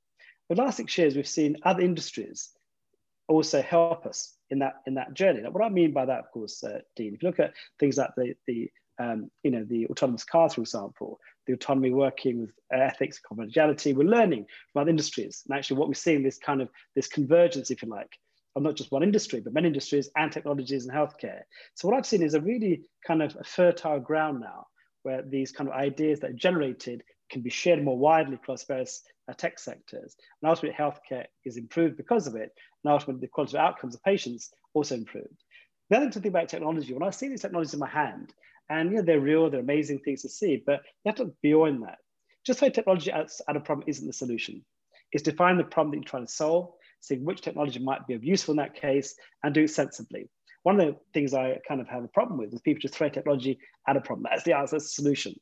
the 0.50 0.56
last 0.56 0.78
six 0.78 0.98
years, 0.98 1.16
we've 1.16 1.28
seen 1.28 1.58
other 1.64 1.82
industries 1.82 2.50
also 3.28 3.62
help 3.62 4.06
us 4.06 4.36
in 4.50 4.60
that 4.60 4.76
in 4.86 4.94
that 4.96 5.14
journey. 5.14 5.42
Now, 5.42 5.52
what 5.52 5.64
I 5.64 5.70
mean 5.70 5.92
by 5.92 6.06
that, 6.06 6.20
of 6.20 6.32
course, 6.32 6.64
uh, 6.64 6.80
Dean, 6.96 7.14
if 7.14 7.22
you 7.22 7.30
look 7.30 7.40
at 7.40 7.54
things 7.80 7.98
like 7.98 8.12
the 8.16 8.34
the 8.48 8.72
um, 9.00 9.30
you 9.44 9.52
know 9.52 9.64
the 9.64 9.88
autonomous 9.88 10.24
cars, 10.24 10.54
for 10.54 10.62
example, 10.62 11.20
the 11.46 11.54
autonomy 11.54 11.92
working 11.92 12.42
with 12.42 12.52
ethics, 12.72 13.20
confidentiality, 13.20 13.94
we're 13.96 14.08
learning 14.08 14.46
from 14.72 14.82
other 14.82 14.90
industries, 14.90 15.44
and 15.48 15.58
actually 15.58 15.78
what 15.78 15.88
we're 15.88 15.94
seeing 15.94 16.24
this 16.24 16.38
kind 16.38 16.62
of 16.62 16.70
this 16.96 17.08
convergence, 17.08 17.70
if 17.70 17.84
you 17.84 17.90
like, 17.90 18.18
of 18.56 18.64
not 18.64 18.76
just 18.76 18.92
one 18.92 19.04
industry, 19.04 19.40
but 19.42 19.54
many 19.54 19.68
industries 19.68 20.10
and 20.16 20.32
technologies 20.32 20.86
and 20.86 20.96
healthcare. 20.96 21.42
So 21.76 21.88
what 21.88 21.98
I've 21.98 22.06
seen 22.06 22.24
is 22.24 22.34
a 22.34 22.42
really 22.42 22.84
kind 23.06 23.22
of 23.22 23.36
fertile 23.46 24.00
ground 24.00 24.40
now, 24.40 24.68
where 25.04 25.22
these 25.22 25.52
kind 25.52 25.70
of 25.70 25.76
ideas 25.76 26.22
that 26.22 26.32
are 26.32 26.34
generated 26.34 27.04
can 27.30 27.42
be 27.42 27.50
shared 27.50 27.84
more 27.84 27.98
widely 27.98 28.36
across 28.36 28.66
various 28.66 29.02
uh, 29.30 29.34
tech 29.34 29.60
sectors. 29.60 30.16
And 30.42 30.50
ultimately, 30.50 30.78
healthcare 30.78 31.26
is 31.46 31.58
improved 31.58 31.98
because 31.98 32.28
of 32.28 32.36
it. 32.36 32.52
And 32.84 32.94
ultimately, 32.94 33.22
the 33.22 33.28
quality 33.28 33.58
of 33.58 33.64
outcomes 33.64 33.96
of 33.96 34.04
patients 34.04 34.52
also 34.74 34.96
improved. 34.96 35.44
The 35.90 35.98
other 35.98 36.06
thing 36.06 36.12
to 36.14 36.20
think 36.20 36.34
about 36.34 36.50
technology, 36.50 36.94
when 36.94 37.04
I 37.04 37.12
see 37.12 37.30
these 37.30 37.42
technologies 37.42 37.74
in 37.74 37.80
my 37.80 37.90
hand, 37.90 38.34
and 38.70 38.92
you 38.92 38.98
know, 38.98 39.02
they're 39.04 39.20
real, 39.20 39.50
they're 39.50 39.62
amazing 39.62 40.00
things 40.00 40.22
to 40.24 40.30
see, 40.30 40.62
but 40.66 40.82
you 40.84 41.10
have 41.10 41.16
to 41.16 41.24
look 41.24 41.36
beyond 41.42 41.84
that. 41.84 42.00
Just 42.46 42.60
say 42.60 42.70
technology 42.70 43.12
at, 43.12 43.32
at 43.48 43.56
a 43.56 43.60
problem 43.60 43.86
isn't 43.88 44.06
the 44.06 44.14
solution. 44.14 44.64
It's 45.12 45.24
define 45.24 45.58
the 45.58 45.64
problem 45.64 45.92
that 45.92 45.98
you're 45.98 46.04
trying 46.10 46.26
to 46.26 46.32
solve, 46.32 46.74
seeing 47.00 47.24
which 47.24 47.42
technology 47.42 47.80
might 47.80 48.06
be 48.08 48.14
of 48.14 48.24
useful 48.24 48.54
in 48.54 48.58
that 48.58 48.76
case, 48.76 49.16
and 49.44 49.54
do 49.54 49.64
it 49.64 49.70
sensibly. 49.70 50.30
One 50.64 50.80
of 50.80 50.88
the 50.88 50.96
things 51.14 51.34
I 51.34 51.60
kind 51.66 51.80
of 51.80 51.88
have 51.88 52.04
a 52.04 52.10
problem 52.10 52.38
with 52.38 52.54
is 52.54 52.60
people 52.60 52.82
just 52.82 52.96
throw 52.96 53.08
technology 53.08 53.60
at 53.88 53.96
a 53.96 54.02
problem. 54.02 54.28
That's 54.30 54.44
the 54.44 54.58
answer, 54.58 54.76
that's 54.76 54.96
the 54.96 55.02
solution. 55.02 55.40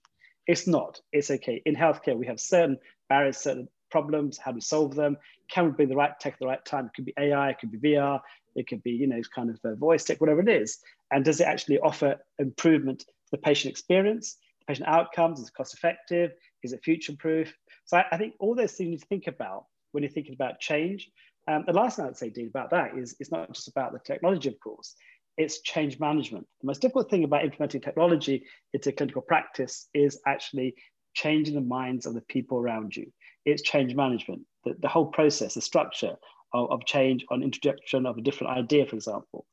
It's 0.48 0.68
not. 0.68 1.02
It's 1.12 1.32
okay. 1.32 1.62
In 1.66 1.76
healthcare, 1.76 2.16
we 2.16 2.28
have 2.28 2.40
certain 2.40 2.78
barriers, 3.10 3.38
certain 3.38 3.68
problems, 3.90 4.38
how 4.38 4.52
do 4.52 4.56
we 4.56 4.62
solve 4.62 4.96
them? 4.96 5.18
Can 5.50 5.66
we 5.66 5.72
bring 5.72 5.90
the 5.90 5.96
right 5.96 6.20
tech 6.20 6.34
at 6.34 6.40
the 6.40 6.48
right 6.48 6.64
time? 6.66 6.86
It 6.88 6.94
could 6.96 7.06
be 7.06 7.14
AI, 7.18 7.52
it 7.52 7.60
could 7.60 7.72
be 7.72 7.80
VR, 7.80 8.20
it 8.56 8.68
could 8.68 8.84
be, 8.84 8.92
you 8.92 9.08
know, 9.08 9.22
kind 9.34 9.50
of 9.50 9.60
a 9.64 9.76
voice 9.76 10.04
tech, 10.04 10.22
whatever 10.22 10.42
it 10.42 10.50
is. 10.50 10.80
And 11.12 11.24
does 11.24 11.40
it 11.40 11.48
actually 11.48 11.80
offer 11.80 12.18
improvement 12.40 13.00
to 13.00 13.06
the 13.32 13.38
patient 13.38 13.72
experience, 13.72 14.38
the 14.62 14.66
patient 14.74 14.88
outcomes? 14.88 15.40
Is 15.40 15.48
it 15.48 15.54
cost 15.54 15.74
effective? 15.74 16.32
Is 16.64 16.74
it 16.74 16.84
future 16.84 17.14
proof? 17.18 17.54
So 17.86 17.98
I, 17.98 18.06
I, 18.12 18.18
think 18.18 18.34
all 18.40 18.56
those 18.56 18.74
things 18.74 18.92
you 18.92 18.98
think 18.98 19.28
about 19.28 19.66
when 19.92 20.04
you're 20.04 20.12
thinking 20.12 20.34
about 20.34 20.60
change. 20.60 21.10
Um, 21.48 21.64
the 21.68 21.74
last 21.74 21.98
thing 21.98 22.06
I'd 22.06 22.18
say, 22.18 22.30
Dean, 22.30 22.48
about 22.48 22.72
that 22.72 22.98
is 22.98 23.16
it's 23.20 23.32
not 23.32 23.54
just 23.54 23.68
about 23.68 23.94
the 23.94 24.00
technology, 24.00 24.50
of 24.50 24.60
course, 24.60 24.96
it's 25.38 25.62
change 25.62 26.00
management. 26.00 26.48
The 26.62 26.68
most 26.68 26.82
difficult 26.82 27.10
thing 27.10 27.24
about 27.24 27.44
implementing 27.44 27.82
technology 27.82 28.46
into 28.74 28.92
clinical 28.92 29.22
practice 29.22 29.88
is 29.94 30.20
actually 30.26 30.76
changing 31.14 31.56
the 31.56 31.62
minds 31.62 32.06
of 32.06 32.14
the 32.14 32.22
people 32.22 32.58
around 32.58 32.96
you. 32.96 33.12
It's 33.46 33.62
change 33.62 33.96
management. 33.96 34.42
the, 34.64 34.76
the 34.80 34.88
whole 34.88 35.08
process, 35.08 35.54
the 35.54 35.62
structure 35.62 36.16
of, 36.54 36.72
of, 36.72 36.86
change 36.86 37.26
on 37.30 37.44
introduction 37.44 38.06
of 38.06 38.18
a 38.18 38.22
different 38.22 38.58
idea, 38.58 38.86
for 38.86 38.96
example. 38.96 39.46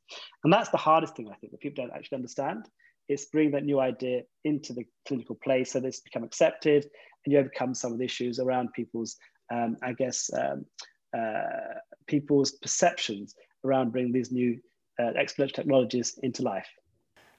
And 0.43 0.51
that's 0.51 0.69
the 0.69 0.77
hardest 0.77 1.15
thing, 1.15 1.29
I 1.29 1.35
think, 1.35 1.51
that 1.51 1.61
people 1.61 1.83
don't 1.83 1.95
actually 1.95 2.17
understand. 2.17 2.65
It's 3.09 3.25
bringing 3.25 3.51
that 3.51 3.65
new 3.65 3.79
idea 3.79 4.21
into 4.45 4.73
the 4.73 4.85
clinical 5.07 5.35
place 5.43 5.71
so 5.71 5.79
that 5.79 5.87
it's 5.87 5.99
become 5.99 6.23
accepted 6.23 6.85
and 7.25 7.33
you 7.33 7.39
overcome 7.39 7.73
some 7.73 7.91
of 7.91 7.99
the 7.99 8.05
issues 8.05 8.39
around 8.39 8.73
people's, 8.73 9.17
um, 9.51 9.75
I 9.83 9.93
guess, 9.93 10.29
um, 10.37 10.65
uh, 11.17 11.79
people's 12.07 12.51
perceptions 12.51 13.35
around 13.65 13.91
bringing 13.91 14.13
these 14.13 14.31
new 14.31 14.59
uh, 14.99 15.11
exponential 15.17 15.53
technologies 15.53 16.19
into 16.23 16.41
life. 16.41 16.67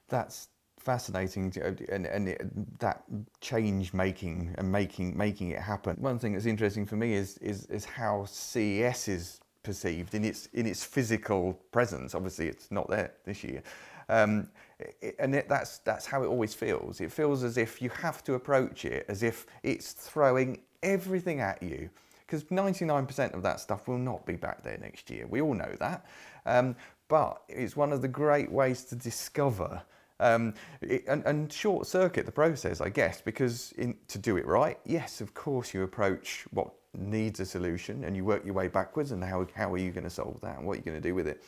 That's 0.07 0.49
fascinating 0.85 1.51
and, 1.89 2.05
and 2.05 2.29
it, 2.29 2.79
that 2.79 3.03
change 3.41 3.91
making 3.93 4.53
and 4.57 4.71
making 4.71 5.17
making 5.17 5.51
it 5.51 5.59
happen. 5.59 5.95
One 5.99 6.19
thing 6.19 6.33
that's 6.33 6.45
interesting 6.45 6.85
for 6.85 6.95
me 6.95 7.13
is 7.13 7.37
is, 7.39 7.65
is 7.65 7.85
how 7.85 8.25
CES 8.25 9.07
is 9.07 9.39
perceived 9.63 10.13
in 10.13 10.23
its 10.23 10.47
in 10.53 10.67
its 10.67 10.83
physical 10.83 11.53
presence. 11.71 12.13
Obviously, 12.13 12.47
it's 12.47 12.69
not 12.71 12.87
there 12.87 13.13
this 13.25 13.43
year, 13.43 13.63
um, 14.09 14.47
it, 14.79 15.15
and 15.17 15.33
it, 15.33 15.49
that's 15.49 15.79
that's 15.79 16.05
how 16.05 16.23
it 16.23 16.27
always 16.27 16.53
feels. 16.53 17.01
It 17.01 17.11
feels 17.11 17.43
as 17.43 17.57
if 17.57 17.81
you 17.81 17.89
have 17.89 18.23
to 18.25 18.35
approach 18.35 18.85
it 18.85 19.05
as 19.09 19.23
if 19.23 19.47
it's 19.63 19.91
throwing 19.91 20.61
everything 20.83 21.39
at 21.39 21.63
you 21.63 21.89
because 22.25 22.43
99% 22.45 23.33
of 23.33 23.43
that 23.43 23.59
stuff 23.59 23.87
will 23.87 23.99
not 23.99 24.25
be 24.25 24.35
back 24.35 24.63
there 24.63 24.77
next 24.79 25.09
year. 25.11 25.27
We 25.27 25.41
all 25.41 25.53
know 25.53 25.75
that. 25.79 26.05
Um, 26.47 26.75
but 27.07 27.41
it's 27.47 27.75
one 27.75 27.93
of 27.93 28.01
the 28.01 28.07
great 28.07 28.51
ways 28.51 28.83
to 28.85 28.95
discover 28.95 29.81
um, 30.19 30.53
it, 30.81 31.03
and, 31.07 31.25
and, 31.25 31.51
short 31.51 31.87
circuit 31.87 32.25
the 32.25 32.31
process, 32.31 32.79
I 32.79 32.87
guess, 32.87 33.19
because 33.19 33.73
in, 33.73 33.97
to 34.07 34.17
do 34.17 34.37
it 34.37 34.45
right, 34.45 34.79
yes, 34.85 35.19
of 35.19 35.33
course, 35.33 35.73
you 35.73 35.83
approach 35.83 36.45
what 36.51 36.71
needs 36.97 37.41
a 37.41 37.45
solution 37.45 38.05
and 38.05 38.15
you 38.15 38.23
work 38.23 38.45
your 38.45 38.53
way 38.53 38.69
backwards 38.69 39.11
and 39.11 39.21
how, 39.21 39.45
how 39.53 39.73
are 39.73 39.77
you 39.77 39.91
going 39.91 40.05
to 40.05 40.09
solve 40.09 40.39
that? 40.41 40.57
And 40.57 40.65
what 40.65 40.73
are 40.73 40.77
you 40.77 40.83
going 40.83 41.01
to 41.01 41.05
do 41.05 41.13
with 41.13 41.27
it. 41.27 41.43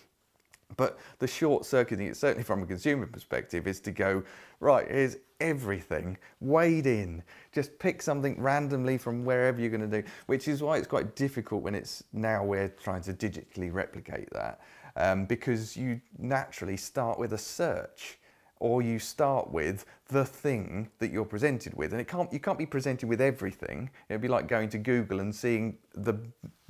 But 0.76 1.00
the 1.20 1.28
short 1.28 1.66
circuiting, 1.66 2.14
certainly 2.14 2.44
from 2.44 2.62
a 2.62 2.66
consumer 2.66 3.08
perspective, 3.08 3.68
is 3.68 3.80
to 3.82 3.92
go, 3.92 4.22
right, 4.60 4.86
here's 4.86 5.16
everything, 5.40 6.18
wade 6.42 6.88
in, 6.88 7.24
just 7.54 7.80
pick 7.80 8.02
something 8.02 8.42
randomly 8.42 8.98
from 8.98 9.24
wherever 9.24 9.62
you're 9.62 9.70
going 9.70 9.90
to 9.90 10.02
do, 10.02 10.08
which 10.26 10.50
is 10.50 10.62
why 10.62 10.78
it's 10.78 10.88
quite 10.88 11.16
difficult 11.16 11.64
when 11.64 11.74
it's 11.74 12.04
now 12.12 12.44
we're 12.44 12.68
trying 12.68 13.02
to 13.04 13.14
digitally 13.14 13.74
replicate 13.74 14.30
that 14.32 14.60
um, 14.98 15.26
because 15.26 15.78
you 15.78 16.02
naturally 16.18 16.78
start 16.78 17.18
with 17.18 17.34
a 17.34 17.38
search 17.38 18.18
or 18.60 18.82
you 18.82 18.98
start 18.98 19.52
with 19.52 19.86
the 20.08 20.26
thing 20.26 20.90
that 21.00 21.12
you're 21.12 21.26
presented 21.26 21.74
with. 21.76 21.92
And 21.92 22.02
it 22.02 22.08
can't 22.08 22.32
you 22.34 22.40
can't 22.40 22.58
be 22.58 22.66
presented 22.66 23.08
with 23.08 23.22
everything. 23.22 23.90
It'd 24.10 24.22
be 24.22 24.28
like 24.28 24.48
going 24.48 24.70
to 24.70 24.78
google 24.78 25.20
and 25.20 25.34
seeing 25.34 25.78
the 25.94 26.16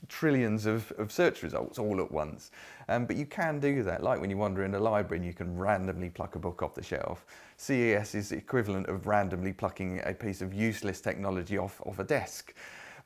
trillions 0.10 0.66
of, 0.66 0.92
of 0.98 1.12
search 1.12 1.44
results 1.44 1.80
all 1.80 2.00
at 2.00 2.12
once. 2.12 2.52
Um, 2.88 3.06
but 3.06 3.16
you 3.16 3.26
can 3.26 3.60
do 3.60 3.84
that 3.84 4.04
like 4.04 4.22
when 4.22 4.30
you 4.30 4.38
wander 4.38 4.64
in 4.64 4.76
a 4.76 4.80
library 4.80 5.18
and 5.18 5.26
you 5.26 5.34
can 5.34 5.58
randomly 5.58 6.10
pluck 6.10 6.36
a 6.36 6.40
book 6.40 6.62
off 6.62 6.76
the 6.76 6.84
shelf. 6.84 7.26
CES 7.58 8.16
is 8.16 8.30
the 8.30 8.38
equivalent 8.38 8.88
of 8.88 9.08
randomly 9.08 9.54
plucking 9.54 10.02
a 10.06 10.14
piece 10.14 10.42
of 10.42 10.54
useless 10.54 11.02
technology 11.02 11.58
off, 11.58 11.82
off 11.86 12.00
a 12.00 12.04
desk. 12.04 12.54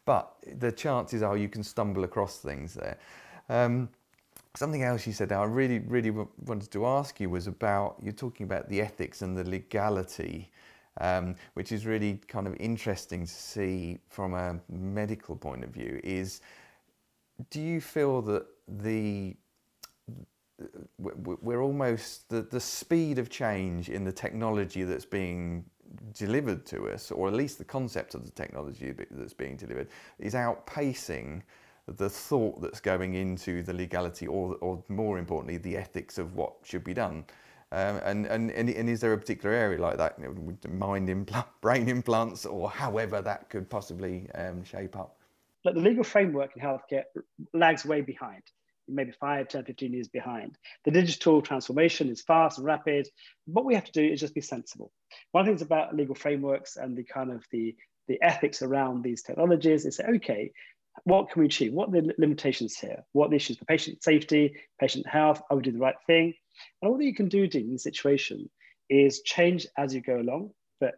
But 0.05 0.33
the 0.59 0.71
chances 0.71 1.21
are 1.21 1.37
you 1.37 1.49
can 1.49 1.63
stumble 1.63 2.03
across 2.03 2.37
things 2.37 2.73
there. 2.73 2.97
Um, 3.49 3.89
Something 4.55 4.83
else 4.83 5.07
you 5.07 5.13
said 5.13 5.29
that 5.29 5.39
I 5.39 5.45
really, 5.45 5.79
really 5.79 6.11
wanted 6.11 6.71
to 6.71 6.85
ask 6.85 7.19
you 7.19 7.29
was 7.29 7.47
about, 7.47 7.95
you're 8.01 8.11
talking 8.11 8.43
about 8.43 8.67
the 8.67 8.81
ethics 8.81 9.21
and 9.21 9.37
the 9.37 9.45
legality, 9.45 10.51
um, 10.99 11.35
which 11.53 11.71
is 11.71 11.85
really 11.85 12.19
kind 12.27 12.47
of 12.47 12.55
interesting 12.59 13.25
to 13.25 13.31
see 13.31 13.99
from 14.09 14.33
a 14.33 14.59
medical 14.69 15.37
point 15.37 15.63
of 15.63 15.69
view, 15.69 16.01
is 16.03 16.41
do 17.49 17.61
you 17.61 17.79
feel 17.79 18.21
that 18.23 18.45
the 18.67 19.35
we're 20.99 21.63
almost 21.63 22.29
the, 22.29 22.43
the 22.43 22.59
speed 22.59 23.17
of 23.17 23.29
change 23.29 23.89
in 23.89 24.03
the 24.03 24.11
technology 24.11 24.83
that's 24.83 25.05
being 25.05 25.65
delivered 26.13 26.65
to 26.67 26.89
us, 26.89 27.09
or 27.09 27.27
at 27.27 27.33
least 27.33 27.57
the 27.57 27.63
concept 27.63 28.13
of 28.13 28.25
the 28.25 28.31
technology 28.31 28.93
that's 29.09 29.33
being 29.33 29.55
delivered, 29.55 29.87
is 30.19 30.35
outpacing 30.35 31.41
the 31.87 32.09
thought 32.09 32.61
that's 32.61 32.79
going 32.79 33.15
into 33.15 33.63
the 33.63 33.73
legality 33.73 34.27
or, 34.27 34.55
or 34.61 34.83
more 34.87 35.17
importantly, 35.17 35.57
the 35.57 35.77
ethics 35.77 36.17
of 36.17 36.35
what 36.35 36.53
should 36.63 36.83
be 36.83 36.93
done. 36.93 37.25
Um, 37.73 38.01
and, 38.03 38.25
and, 38.25 38.51
and, 38.51 38.89
is 38.89 38.99
there 38.99 39.13
a 39.13 39.17
particular 39.17 39.55
area 39.55 39.79
like 39.79 39.97
that, 39.97 40.19
mind 40.69 41.09
implant, 41.09 41.47
brain 41.61 41.87
implants, 41.87 42.45
or 42.45 42.69
however 42.69 43.21
that 43.21 43.49
could 43.49 43.69
possibly 43.69 44.29
um, 44.35 44.61
shape 44.65 44.97
up? 44.97 45.17
But 45.63 45.75
the 45.75 45.79
legal 45.79 46.03
framework 46.03 46.51
in 46.55 46.61
healthcare 46.61 47.03
lags 47.53 47.85
way 47.85 48.01
behind, 48.01 48.43
maybe 48.89 49.13
5, 49.13 49.47
10, 49.47 49.63
15 49.63 49.93
years 49.93 50.09
behind. 50.09 50.57
The 50.83 50.91
digital 50.91 51.41
transformation 51.41 52.09
is 52.09 52.21
fast 52.21 52.57
and 52.57 52.67
rapid. 52.67 53.07
What 53.45 53.63
we 53.63 53.75
have 53.75 53.85
to 53.85 53.91
do 53.93 54.03
is 54.03 54.19
just 54.19 54.35
be 54.35 54.41
sensible. 54.41 54.91
One 55.31 55.41
of 55.41 55.45
the 55.45 55.51
things 55.51 55.61
about 55.61 55.95
legal 55.95 56.15
frameworks 56.15 56.75
and 56.75 56.97
the 56.97 57.05
kind 57.05 57.31
of 57.31 57.45
the, 57.51 57.73
the 58.09 58.21
ethics 58.21 58.61
around 58.61 59.01
these 59.01 59.21
technologies 59.21 59.85
is 59.85 59.95
say, 59.95 60.05
okay, 60.15 60.51
what 61.03 61.31
can 61.31 61.41
we 61.41 61.45
achieve? 61.47 61.73
What 61.73 61.89
are 61.89 62.01
the 62.01 62.13
limitations 62.17 62.77
here? 62.77 63.03
What 63.13 63.27
are 63.27 63.29
the 63.29 63.35
issues 63.37 63.57
for 63.57 63.65
patient 63.65 64.03
safety, 64.03 64.55
patient 64.79 65.07
health? 65.07 65.41
Are 65.49 65.57
we 65.57 65.63
doing 65.63 65.77
the 65.77 65.81
right 65.81 65.95
thing? 66.05 66.33
And 66.81 66.91
all 66.91 66.97
that 66.97 67.05
you 67.05 67.15
can 67.15 67.29
do 67.29 67.43
in 67.43 67.71
this 67.71 67.83
situation 67.83 68.49
is 68.89 69.21
change 69.21 69.65
as 69.77 69.95
you 69.95 70.01
go 70.01 70.19
along, 70.19 70.51
but 70.79 70.95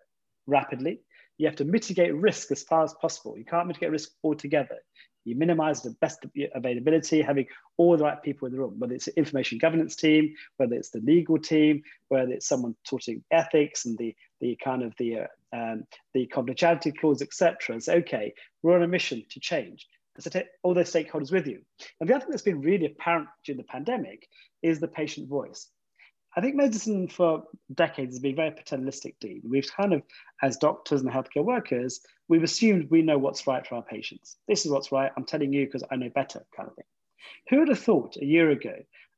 rapidly. 0.47 0.99
You 1.37 1.47
have 1.47 1.55
to 1.57 1.65
mitigate 1.65 2.15
risk 2.15 2.51
as 2.51 2.63
far 2.63 2.83
as 2.83 2.93
possible. 2.95 3.37
You 3.37 3.45
can't 3.45 3.67
mitigate 3.67 3.91
risk 3.91 4.11
altogether. 4.23 4.77
You 5.25 5.35
minimize 5.35 5.81
the 5.81 5.91
best 6.01 6.25
availability, 6.53 7.21
having 7.21 7.45
all 7.77 7.95
the 7.95 8.03
right 8.03 8.21
people 8.21 8.45
in 8.47 8.53
the 8.53 8.59
room, 8.59 8.75
whether 8.77 8.93
it's 8.93 9.05
the 9.05 9.17
information 9.17 9.57
governance 9.57 9.95
team, 9.95 10.33
whether 10.57 10.75
it's 10.75 10.89
the 10.89 10.99
legal 10.99 11.39
team, 11.39 11.81
whether 12.09 12.31
it's 12.31 12.47
someone 12.47 12.75
sorting 12.85 13.23
ethics 13.31 13.85
and 13.85 13.97
the, 13.97 14.13
the 14.41 14.57
kind 14.61 14.83
of 14.83 14.93
the, 14.97 15.19
uh, 15.19 15.27
um, 15.53 15.83
the 16.13 16.27
confidentiality 16.33 16.97
clause, 16.97 17.21
etc. 17.21 17.75
It's 17.75 17.89
okay, 17.89 18.33
we're 18.61 18.75
on 18.75 18.83
a 18.83 18.87
mission 18.87 19.23
to 19.29 19.39
change. 19.39 19.87
So 20.19 20.29
take 20.29 20.45
all 20.61 20.73
those 20.73 20.91
stakeholders 20.91 21.31
with 21.31 21.47
you. 21.47 21.61
And 21.99 22.07
the 22.07 22.13
other 22.13 22.25
thing 22.25 22.31
that's 22.31 22.43
been 22.43 22.61
really 22.61 22.85
apparent 22.85 23.27
during 23.45 23.57
the 23.57 23.63
pandemic 23.63 24.27
is 24.61 24.79
the 24.79 24.87
patient 24.87 25.27
voice. 25.27 25.67
I 26.35 26.41
think 26.41 26.55
medicine 26.55 27.07
for 27.07 27.43
decades 27.73 28.15
has 28.15 28.19
been 28.19 28.35
very 28.35 28.51
paternalistic, 28.51 29.19
Dean. 29.19 29.41
We've 29.47 29.69
kind 29.71 29.93
of, 29.93 30.01
as 30.41 30.57
doctors 30.57 31.01
and 31.01 31.09
healthcare 31.09 31.43
workers, 31.43 32.01
we've 32.27 32.43
assumed 32.43 32.89
we 32.89 33.03
know 33.03 33.19
what's 33.19 33.45
right 33.45 33.65
for 33.65 33.75
our 33.75 33.83
patients. 33.83 34.37
This 34.47 34.65
is 34.65 34.71
what's 34.71 34.91
right. 34.91 35.11
I'm 35.15 35.25
telling 35.25 35.53
you 35.53 35.65
because 35.65 35.83
I 35.91 35.95
know 35.95 36.09
better, 36.09 36.43
kind 36.55 36.69
of 36.69 36.75
thing. 36.75 36.85
Who 37.49 37.59
would 37.59 37.69
have 37.69 37.79
thought 37.79 38.17
a 38.17 38.25
year 38.25 38.49
ago 38.49 38.73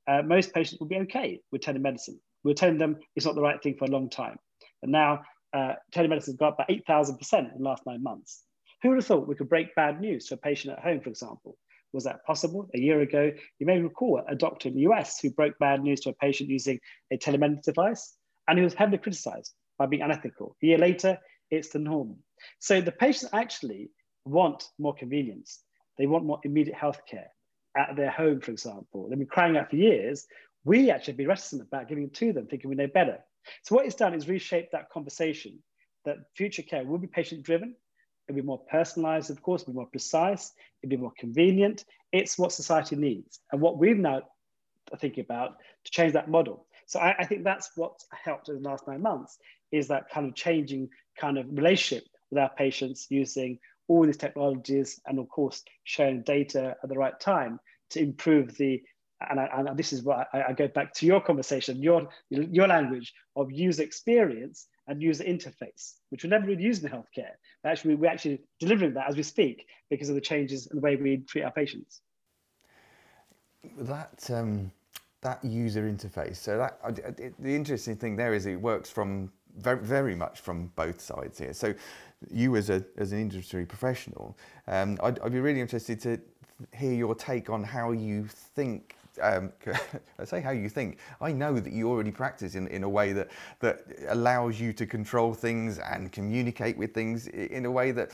uh, 0.08 0.22
most 0.24 0.54
patients 0.54 0.80
would 0.80 0.90
be 0.90 0.98
okay 0.98 1.40
with 1.52 1.62
telemedicine? 1.62 2.20
We 2.44 2.52
are 2.52 2.56
telling 2.56 2.78
them 2.78 2.98
it's 3.16 3.26
not 3.26 3.36
the 3.36 3.42
right 3.42 3.62
thing 3.64 3.76
for 3.78 3.86
a 3.86 3.92
long 3.92 4.10
time. 4.10 4.38
And 4.84 4.92
now 4.92 5.22
uh, 5.56 5.76
telemedicine 5.94 6.26
has 6.26 6.36
got 6.36 6.50
up 6.50 6.58
by 6.58 6.66
8,000% 6.70 7.40
in 7.40 7.58
the 7.58 7.64
last 7.64 7.84
nine 7.86 8.04
months. 8.04 8.44
Who 8.84 8.90
would 8.90 8.98
have 8.98 9.06
thought 9.06 9.28
we 9.28 9.36
could 9.36 9.50
break 9.50 9.74
bad 9.74 10.02
news 10.02 10.26
to 10.28 10.34
a 10.34 10.38
patient 10.38 10.78
at 10.78 10.84
home, 10.84 11.00
for 11.00 11.10
example? 11.10 11.58
Was 11.94 12.04
that 12.04 12.26
possible? 12.26 12.70
A 12.76 12.80
year 12.80 13.00
ago, 13.02 13.32
you 13.58 13.66
may 13.66 13.80
recall 13.80 14.22
a 14.28 14.36
doctor 14.36 14.68
in 14.68 14.76
the 14.76 14.82
US 14.82 15.20
who 15.20 15.32
broke 15.32 15.58
bad 15.58 15.82
news 15.82 16.02
to 16.02 16.10
a 16.10 16.14
patient 16.14 16.50
using 16.50 16.80
a 17.12 17.18
telemedicine 17.18 17.64
device, 17.64 18.18
and 18.48 18.60
he 18.60 18.64
was 18.64 18.74
heavily 18.74 18.98
criticized 18.98 19.54
by 19.80 19.86
being 19.86 20.02
unethical. 20.02 20.58
A 20.62 20.66
year 20.66 20.78
later, 20.78 21.18
it's 21.50 21.70
the 21.70 21.80
norm. 21.80 22.18
So 22.60 22.82
the 22.82 22.92
patients 22.92 23.30
actually 23.32 23.92
want 24.26 24.68
more 24.78 24.94
convenience. 24.94 25.62
They 25.98 26.06
want 26.06 26.26
more 26.26 26.42
immediate 26.44 26.76
healthcare 26.76 27.28
at 27.78 27.96
their 27.96 28.12
home, 28.12 28.42
for 28.42 28.52
example. 28.52 29.08
They've 29.08 29.18
been 29.18 29.28
crying 29.28 29.56
out 29.56 29.70
for 29.70 29.78
years. 29.78 30.28
We 30.66 30.92
actually 30.92 31.14
be 31.14 31.28
reticent 31.28 31.62
about 31.62 31.88
giving 31.88 32.06
it 32.06 32.14
to 32.16 32.34
them, 32.34 32.48
thinking 32.48 32.70
we 32.70 32.76
know 32.76 32.88
better. 32.88 33.20
So 33.64 33.76
what 33.76 33.86
it's 33.86 33.96
done 33.96 34.14
is 34.14 34.28
reshaped 34.28 34.72
that 34.72 34.90
conversation 34.90 35.60
that 36.06 36.18
future 36.36 36.62
care 36.62 36.84
will 36.84 36.98
be 36.98 37.08
patient 37.08 37.44
driven. 37.44 37.76
It'll 38.28 38.36
be 38.36 38.46
more 38.46 38.62
personalized, 38.72 39.30
of 39.30 39.42
course, 39.42 39.64
it'll 39.64 39.74
be 39.74 39.78
more 39.78 39.88
precise, 39.88 40.52
it'll 40.82 40.92
be 40.92 40.98
more 40.98 41.14
convenient. 41.18 41.86
It's 42.12 42.38
what 42.38 42.52
society 42.52 42.96
needs. 42.96 43.40
And 43.52 43.62
what 43.62 43.78
we've 43.78 43.98
now 43.98 44.24
thinking 45.00 45.24
about 45.24 45.58
to 45.84 45.92
change 45.92 46.14
that 46.14 46.30
model. 46.30 46.68
So 46.86 47.00
I, 47.00 47.16
I 47.20 47.26
think 47.26 47.44
that's 47.44 47.72
what's 47.76 48.06
helped 48.12 48.50
in 48.50 48.62
the 48.62 48.70
last 48.70 48.88
nine 48.88 49.02
months 49.02 49.38
is 49.72 49.88
that 49.88 50.10
kind 50.10 50.28
of 50.28 50.36
changing 50.36 50.90
kind 51.20 51.38
of 51.38 51.48
relationship 51.50 52.06
with 52.30 52.40
our 52.40 52.52
patients 52.56 53.08
using 53.10 53.60
all 53.88 54.06
these 54.06 54.18
technologies 54.18 55.00
and 55.06 55.20
of 55.20 55.30
course 55.30 55.64
sharing 55.84 56.22
data 56.24 56.76
at 56.82 56.90
the 56.90 56.98
right 56.98 57.20
time 57.20 57.60
to 57.92 58.00
improve 58.00 58.56
the 58.58 58.82
and, 59.30 59.40
I, 59.40 59.50
and 59.54 59.78
this 59.78 59.94
is 59.94 60.04
what 60.04 60.28
I, 60.34 60.44
I, 60.50 60.54
go 60.54 60.68
back 60.68 60.94
to 60.96 61.06
your 61.06 61.22
conversation, 61.22 61.82
your, 61.82 62.08
your 62.30 62.68
language 62.68 63.14
of 63.36 63.52
user 63.52 63.84
experience 63.84 64.68
and 64.88 65.02
user 65.02 65.24
interface, 65.24 65.94
which 66.10 66.24
we 66.24 66.30
never 66.30 66.48
really 66.48 66.64
used 66.64 66.84
in 66.84 66.90
healthcare. 66.90 67.34
But 67.64 67.72
actually, 67.72 67.96
we're 67.96 68.10
actually 68.10 68.42
delivering 68.60 68.94
that 68.94 69.10
as 69.10 69.16
we 69.16 69.24
speak 69.24 69.68
because 69.90 70.10
of 70.10 70.16
the 70.16 70.22
changes 70.22 70.68
in 70.68 70.78
the 70.78 70.82
way 70.82 70.96
we 70.96 71.18
treat 71.18 71.44
our 71.44 71.52
patients. 71.52 72.02
That 73.78 74.30
um, 74.32 74.72
that 75.22 75.44
user 75.44 75.84
interface. 75.84 76.38
So 76.38 76.58
that 76.58 77.36
the 77.40 77.56
interesting 77.56 77.96
thing 77.96 78.16
there 78.16 78.34
is 78.34 78.46
it 78.46 78.62
works 78.62 78.90
from 78.90 79.32
very, 79.58 79.80
very 79.80 80.16
much 80.16 80.40
from 80.40 80.68
both 80.76 81.02
sides 81.02 81.40
here. 81.40 81.54
So, 81.54 81.74
you 82.32 82.56
as 82.56 82.70
a 82.70 82.84
as 82.98 83.12
an 83.12 83.20
industry 83.20 83.66
professional, 83.66 84.38
um, 84.68 84.98
I'd, 85.02 85.20
I'd 85.20 85.32
be 85.32 85.40
really 85.40 85.62
interested 85.62 86.00
to 86.02 86.20
hear 86.74 86.94
your 86.94 87.16
take 87.16 87.50
on 87.50 87.64
how 87.64 87.92
you 87.92 88.28
think 88.28 88.95
um, 89.22 89.52
I 90.20 90.26
say 90.26 90.42
how 90.42 90.52
you 90.52 90.70
think. 90.70 91.00
I 91.22 91.32
know 91.32 91.60
that 91.60 91.72
you 91.72 91.90
already 91.90 92.12
practice 92.12 92.56
in, 92.56 92.68
in 92.68 92.84
a 92.84 92.90
way 92.90 93.14
that, 93.14 93.30
that 93.60 93.86
allows 94.10 94.60
you 94.60 94.74
to 94.74 94.86
control 94.86 95.34
things 95.34 95.80
and 95.80 96.12
communicate 96.12 96.78
with 96.78 96.94
things 96.94 97.28
in 97.28 97.66
a 97.66 97.72
way 97.72 97.92
that 97.92 98.12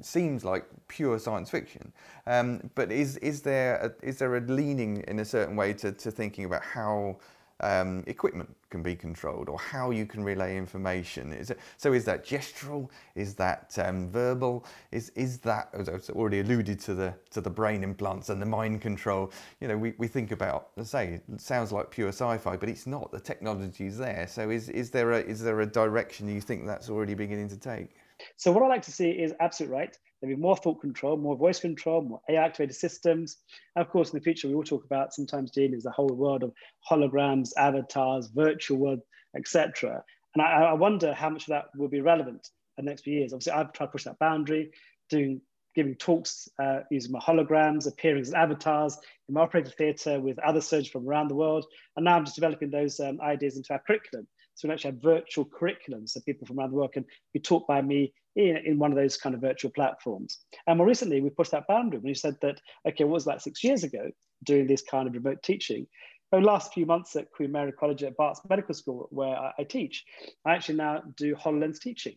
seems 0.00 0.44
like 0.44 0.64
pure 0.86 1.18
science 1.18 1.50
fiction. 1.50 1.92
Um, 2.26 2.70
but 2.74 2.92
is, 2.92 3.16
is, 3.18 3.42
there 3.42 3.76
a, 3.76 4.06
is 4.06 4.18
there 4.18 4.36
a 4.36 4.40
leaning 4.40 5.04
in 5.08 5.18
a 5.20 5.24
certain 5.24 5.56
way 5.56 5.72
to, 5.74 5.92
to 5.92 6.10
thinking 6.10 6.44
about 6.44 6.62
how 6.62 7.18
um, 7.60 8.04
equipment 8.06 8.54
can 8.70 8.82
be 8.82 8.94
controlled 8.94 9.48
or 9.48 9.58
how 9.58 9.90
you 9.90 10.06
can 10.06 10.22
relay 10.22 10.56
information. 10.56 11.32
Is 11.32 11.50
it, 11.50 11.58
so 11.76 11.92
is 11.92 12.04
that 12.04 12.24
gestural? 12.24 12.88
Is 13.14 13.34
that 13.34 13.76
um, 13.82 14.10
verbal? 14.10 14.64
Is, 14.92 15.10
is 15.10 15.38
that, 15.38 15.70
as 15.72 15.88
I've 15.88 16.08
already 16.10 16.40
alluded 16.40 16.78
to 16.80 16.94
the, 16.94 17.14
to 17.30 17.40
the 17.40 17.50
brain 17.50 17.82
implants 17.82 18.28
and 18.28 18.40
the 18.40 18.46
mind 18.46 18.80
control, 18.80 19.32
you 19.60 19.68
know, 19.68 19.76
we, 19.76 19.94
we 19.98 20.06
think 20.06 20.30
about, 20.30 20.68
let's 20.76 20.90
say, 20.90 21.20
it 21.32 21.40
sounds 21.40 21.72
like 21.72 21.90
pure 21.90 22.08
sci-fi, 22.08 22.56
but 22.56 22.68
it's 22.68 22.86
not, 22.86 23.10
the 23.10 23.20
technology 23.20 23.86
is 23.86 23.98
there. 23.98 24.26
So 24.28 24.50
is, 24.50 24.68
is, 24.68 24.90
there 24.90 25.12
a, 25.12 25.18
is 25.18 25.40
there 25.42 25.60
a 25.60 25.66
direction 25.66 26.28
you 26.28 26.40
think 26.40 26.66
that's 26.66 26.90
already 26.90 27.14
beginning 27.14 27.48
to 27.48 27.56
take? 27.56 27.96
So 28.36 28.52
what 28.52 28.62
I 28.62 28.68
like 28.68 28.82
to 28.82 28.92
see 28.92 29.10
is 29.10 29.34
absolute 29.40 29.70
right. 29.70 29.96
There'll 30.20 30.36
be 30.36 30.40
more 30.40 30.56
thought 30.56 30.80
control, 30.80 31.16
more 31.16 31.36
voice 31.36 31.60
control, 31.60 32.02
more 32.02 32.20
AI 32.28 32.44
activated 32.44 32.74
systems. 32.74 33.36
And 33.76 33.84
of 33.84 33.90
course, 33.90 34.12
in 34.12 34.18
the 34.18 34.24
future, 34.24 34.48
we 34.48 34.54
will 34.54 34.64
talk 34.64 34.84
about 34.84 35.14
sometimes, 35.14 35.52
Dean, 35.52 35.74
is 35.74 35.84
the 35.84 35.90
whole 35.90 36.08
world 36.08 36.42
of 36.42 36.52
holograms, 36.90 37.50
avatars, 37.56 38.28
virtual 38.34 38.78
world, 38.78 39.00
etc. 39.36 40.02
And 40.34 40.42
I, 40.42 40.62
I, 40.62 40.72
wonder 40.72 41.14
how 41.14 41.30
much 41.30 41.42
of 41.42 41.48
that 41.48 41.66
will 41.76 41.88
be 41.88 42.00
relevant 42.00 42.48
in 42.76 42.84
the 42.84 42.90
next 42.90 43.02
few 43.02 43.14
years. 43.14 43.32
Obviously, 43.32 43.52
I've 43.52 43.72
tried 43.72 43.86
to 43.86 43.92
push 43.92 44.04
that 44.04 44.18
boundary, 44.18 44.70
doing 45.08 45.40
giving 45.74 45.94
talks 45.94 46.48
uh, 46.60 46.80
using 46.90 47.12
my 47.12 47.20
holograms, 47.20 47.86
appearing 47.86 48.20
as 48.20 48.34
avatars 48.34 48.98
in 49.28 49.34
my 49.34 49.42
operating 49.42 49.72
theatre 49.78 50.18
with 50.18 50.36
other 50.40 50.60
surgeons 50.60 50.88
from 50.88 51.08
around 51.08 51.28
the 51.28 51.36
world. 51.36 51.64
And 51.96 52.04
now 52.04 52.16
I'm 52.16 52.24
just 52.24 52.34
developing 52.34 52.70
those 52.70 52.98
um, 52.98 53.20
ideas 53.20 53.56
into 53.56 53.72
our 53.72 53.82
curriculum. 53.86 54.26
So 54.58 54.66
we 54.66 54.74
actually 54.74 54.90
have 54.90 55.02
virtual 55.02 55.44
curriculums 55.44 56.10
so 56.10 56.20
people 56.26 56.44
from 56.44 56.58
around 56.58 56.70
the 56.70 56.76
world 56.76 56.92
can 56.92 57.04
be 57.32 57.38
taught 57.38 57.68
by 57.68 57.80
me 57.80 58.12
in, 58.34 58.56
in 58.66 58.78
one 58.80 58.90
of 58.90 58.96
those 58.96 59.16
kind 59.16 59.36
of 59.36 59.40
virtual 59.40 59.70
platforms. 59.70 60.38
And 60.66 60.78
more 60.78 60.86
recently, 60.86 61.20
we 61.20 61.30
pushed 61.30 61.52
that 61.52 61.68
boundary 61.68 62.00
when 62.00 62.08
you 62.08 62.16
said 62.16 62.36
that, 62.42 62.60
okay, 62.84 63.04
what 63.04 63.14
was 63.14 63.24
that 63.26 63.40
six 63.40 63.62
years 63.62 63.84
ago 63.84 64.10
doing 64.42 64.66
this 64.66 64.82
kind 64.82 65.06
of 65.06 65.14
remote 65.14 65.44
teaching? 65.44 65.86
The 66.32 66.40
last 66.40 66.74
few 66.74 66.86
months 66.86 67.14
at 67.14 67.30
Queen 67.30 67.52
Mary 67.52 67.70
College 67.70 68.02
at 68.02 68.16
Barts 68.16 68.40
Medical 68.50 68.74
School, 68.74 69.06
where 69.12 69.36
I, 69.36 69.52
I 69.60 69.62
teach, 69.62 70.04
I 70.44 70.56
actually 70.56 70.78
now 70.78 71.02
do 71.16 71.36
HoloLens 71.36 71.78
teaching. 71.78 72.16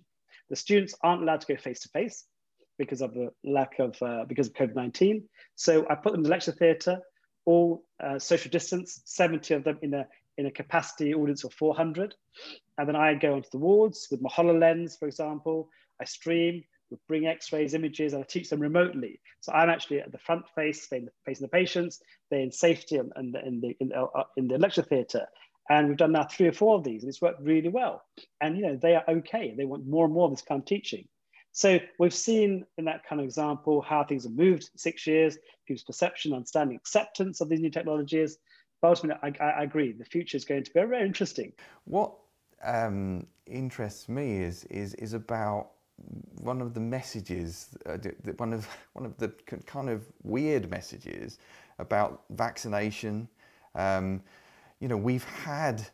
The 0.50 0.56
students 0.56 0.96
aren't 1.04 1.22
allowed 1.22 1.42
to 1.42 1.54
go 1.54 1.62
face 1.62 1.82
to 1.82 1.90
face 1.90 2.26
because 2.80 3.02
of 3.02 3.14
the 3.14 3.30
lack 3.44 3.78
of, 3.78 4.02
uh, 4.02 4.26
because 4.28 4.48
of 4.48 4.54
COVID-19. 4.54 5.22
So 5.56 5.86
I 5.88 5.94
put 5.94 6.14
them 6.14 6.22
in 6.22 6.24
the 6.24 6.30
lecture 6.30 6.54
theatre, 6.54 7.02
all 7.46 7.84
uh, 8.04 8.18
social 8.18 8.50
distance, 8.50 9.04
70 9.06 9.54
of 9.54 9.64
them 9.64 9.78
in 9.84 9.94
a 9.94 10.08
in 10.38 10.46
a 10.46 10.52
capacity 10.52 11.14
audience 11.14 11.44
of 11.44 11.54
400. 11.54 12.16
And 12.78 12.88
then 12.88 12.96
I 12.96 13.14
go 13.14 13.36
onto 13.36 13.50
the 13.52 13.58
wards 13.58 14.08
with 14.10 14.22
my 14.22 14.30
HoloLens, 14.30 14.98
for 14.98 15.08
example. 15.08 15.70
I 16.00 16.06
stream, 16.06 16.64
we 16.90 16.98
bring 17.08 17.28
x-rays, 17.28 17.74
images, 17.74 18.14
and 18.14 18.24
I 18.24 18.26
teach 18.26 18.50
them 18.50 18.60
remotely. 18.60 19.22
So 19.40 19.54
I'm 19.54 19.70
actually 19.70 20.02
at 20.02 20.12
the 20.12 20.18
front 20.18 20.44
face, 20.56 20.88
facing 20.88 21.10
the 21.26 21.48
patients. 21.48 22.02
They're 22.30 22.42
in 22.42 22.52
safety 22.52 22.98
and 22.98 23.12
in, 23.18 23.36
in, 23.46 23.62
the, 23.62 23.78
in, 23.80 23.90
the, 23.90 24.02
uh, 24.02 24.24
in 24.38 24.48
the 24.48 24.58
lecture 24.58 24.82
theatre. 24.82 25.28
And 25.70 25.88
we've 25.88 25.98
done 25.98 26.12
now 26.12 26.26
three 26.26 26.48
or 26.48 26.54
four 26.54 26.76
of 26.76 26.84
these, 26.84 27.04
and 27.04 27.10
it's 27.10 27.22
worked 27.22 27.42
really 27.42 27.70
well. 27.70 28.04
And 28.42 28.58
you 28.58 28.64
know 28.64 28.78
they 28.82 28.96
are 28.96 29.06
okay. 29.08 29.54
They 29.56 29.64
want 29.64 29.88
more 29.88 30.06
and 30.06 30.14
more 30.14 30.26
of 30.26 30.32
this 30.32 30.42
kind 30.42 30.60
of 30.60 30.66
teaching. 30.66 31.08
So 31.54 31.80
we've 32.00 32.14
seen 32.14 32.66
in 32.78 32.86
that 32.86 33.06
kind 33.08 33.22
of 33.22 33.26
example 33.26 33.82
how 33.82 34.04
things 34.04 34.24
have 34.24 34.34
moved 34.34 34.70
six 34.76 35.06
years, 35.06 35.38
people's 35.68 35.84
perception, 35.84 36.34
understanding, 36.34 36.78
acceptance 36.78 37.42
of 37.42 37.50
these 37.50 37.60
new 37.60 37.70
technologies, 37.70 38.38
ultimately, 38.84 39.36
I, 39.40 39.46
I, 39.46 39.64
agree. 39.64 39.92
The 39.92 40.06
future 40.06 40.38
is 40.38 40.46
going 40.46 40.64
to 40.64 40.72
be 40.72 40.80
very, 40.80 41.06
interesting. 41.06 41.54
What 41.86 42.14
um, 42.64 43.28
interests 43.46 44.10
me 44.10 44.42
is 44.42 44.66
is 44.66 44.94
is 44.96 45.14
about 45.14 45.72
one 46.40 46.62
of 46.62 46.74
the 46.74 46.80
messages, 46.80 47.78
uh, 47.86 47.98
one 48.38 48.54
of 48.54 48.68
one 48.94 49.06
of 49.06 49.18
the 49.18 49.30
kind 49.66 49.90
of 49.90 50.06
weird 50.24 50.70
messages 50.70 51.38
about 51.80 52.24
vaccination. 52.32 53.28
Um, 53.76 54.22
you 54.80 54.88
know, 54.88 54.98
we've 54.98 55.24
had 55.24 55.88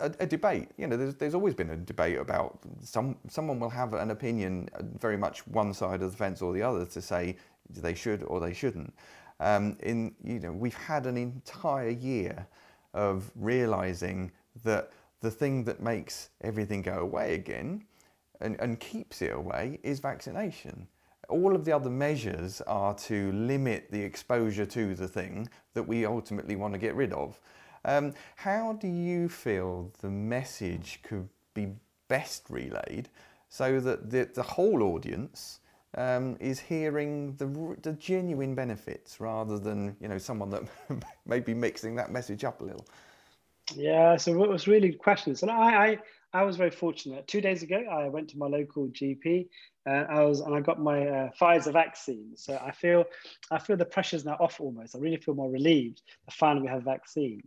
a, 0.00 0.12
a, 0.20 0.26
debate. 0.26 0.68
You 0.78 0.86
know, 0.86 0.96
there's, 0.96 1.14
there's 1.16 1.34
always 1.34 1.54
been 1.54 1.70
a 1.70 1.76
debate 1.76 2.18
about 2.18 2.60
some 2.80 3.16
someone 3.28 3.58
will 3.58 3.70
have 3.70 3.94
an 3.94 4.10
opinion, 4.10 4.68
uh, 4.74 4.82
very 4.98 5.16
much 5.16 5.46
one 5.48 5.74
side 5.74 6.02
of 6.02 6.10
the 6.10 6.16
fence 6.16 6.40
or 6.40 6.52
the 6.52 6.62
other, 6.62 6.86
to 6.86 7.02
say 7.02 7.36
they 7.70 7.94
should 7.94 8.22
or 8.24 8.40
they 8.40 8.52
shouldn't. 8.52 8.94
Um, 9.40 9.76
in, 9.80 10.14
you 10.22 10.40
know, 10.40 10.52
we've 10.52 10.74
had 10.74 11.06
an 11.06 11.16
entire 11.16 11.90
year 11.90 12.46
of 12.92 13.30
realizing 13.34 14.30
that 14.64 14.90
the 15.20 15.30
thing 15.30 15.64
that 15.64 15.80
makes 15.80 16.30
everything 16.42 16.82
go 16.82 16.98
away 16.98 17.34
again 17.34 17.84
and, 18.40 18.56
and 18.60 18.78
keeps 18.78 19.22
it 19.22 19.32
away 19.32 19.80
is 19.82 19.98
vaccination. 19.98 20.86
All 21.28 21.54
of 21.54 21.64
the 21.64 21.72
other 21.72 21.90
measures 21.90 22.60
are 22.66 22.94
to 22.94 23.32
limit 23.32 23.90
the 23.90 24.02
exposure 24.02 24.66
to 24.66 24.94
the 24.94 25.08
thing 25.08 25.48
that 25.72 25.82
we 25.82 26.04
ultimately 26.04 26.54
want 26.56 26.74
to 26.74 26.78
get 26.78 26.94
rid 26.94 27.12
of. 27.12 27.40
Um, 27.86 28.12
how 28.36 28.74
do 28.74 28.86
you 28.86 29.28
feel 29.28 29.90
the 30.00 30.10
message 30.10 31.00
could 31.02 31.28
be 31.54 31.68
best 32.08 32.44
relayed 32.50 33.08
so 33.48 33.80
that 33.80 34.10
the, 34.10 34.28
the 34.34 34.42
whole 34.42 34.82
audience 34.82 35.60
um, 35.96 36.36
is 36.40 36.60
hearing 36.60 37.34
the, 37.36 37.76
the 37.82 37.92
genuine 37.94 38.54
benefits 38.54 39.20
rather 39.20 39.58
than 39.58 39.96
you 40.00 40.08
know 40.08 40.18
someone 40.18 40.50
that 40.50 40.62
may 41.26 41.40
be 41.40 41.54
mixing 41.54 41.94
that 41.96 42.10
message 42.10 42.44
up 42.44 42.60
a 42.60 42.64
little. 42.64 42.86
Yeah, 43.74 44.16
so 44.16 44.42
it 44.42 44.50
was 44.50 44.68
really 44.68 44.92
questions, 44.92 45.42
and 45.42 45.50
I, 45.50 45.86
I 45.86 45.98
I 46.34 46.42
was 46.42 46.56
very 46.56 46.70
fortunate. 46.70 47.26
Two 47.28 47.40
days 47.40 47.62
ago, 47.62 47.76
I 47.90 48.08
went 48.08 48.28
to 48.30 48.38
my 48.38 48.46
local 48.46 48.88
GP, 48.88 49.48
and 49.86 50.06
I 50.08 50.24
was 50.24 50.40
and 50.40 50.54
I 50.54 50.60
got 50.60 50.80
my 50.80 51.06
uh, 51.06 51.30
Pfizer 51.40 51.72
vaccine. 51.72 52.36
So 52.36 52.60
I 52.62 52.72
feel 52.72 53.04
I 53.50 53.58
feel 53.58 53.76
the 53.76 53.84
pressure's 53.84 54.24
now 54.24 54.36
off 54.40 54.60
almost. 54.60 54.96
I 54.96 54.98
really 54.98 55.16
feel 55.16 55.34
more 55.34 55.50
relieved 55.50 56.02
that 56.26 56.34
finally 56.34 56.62
we 56.62 56.68
have 56.68 56.80
a 56.80 56.84
vaccine. 56.84 57.42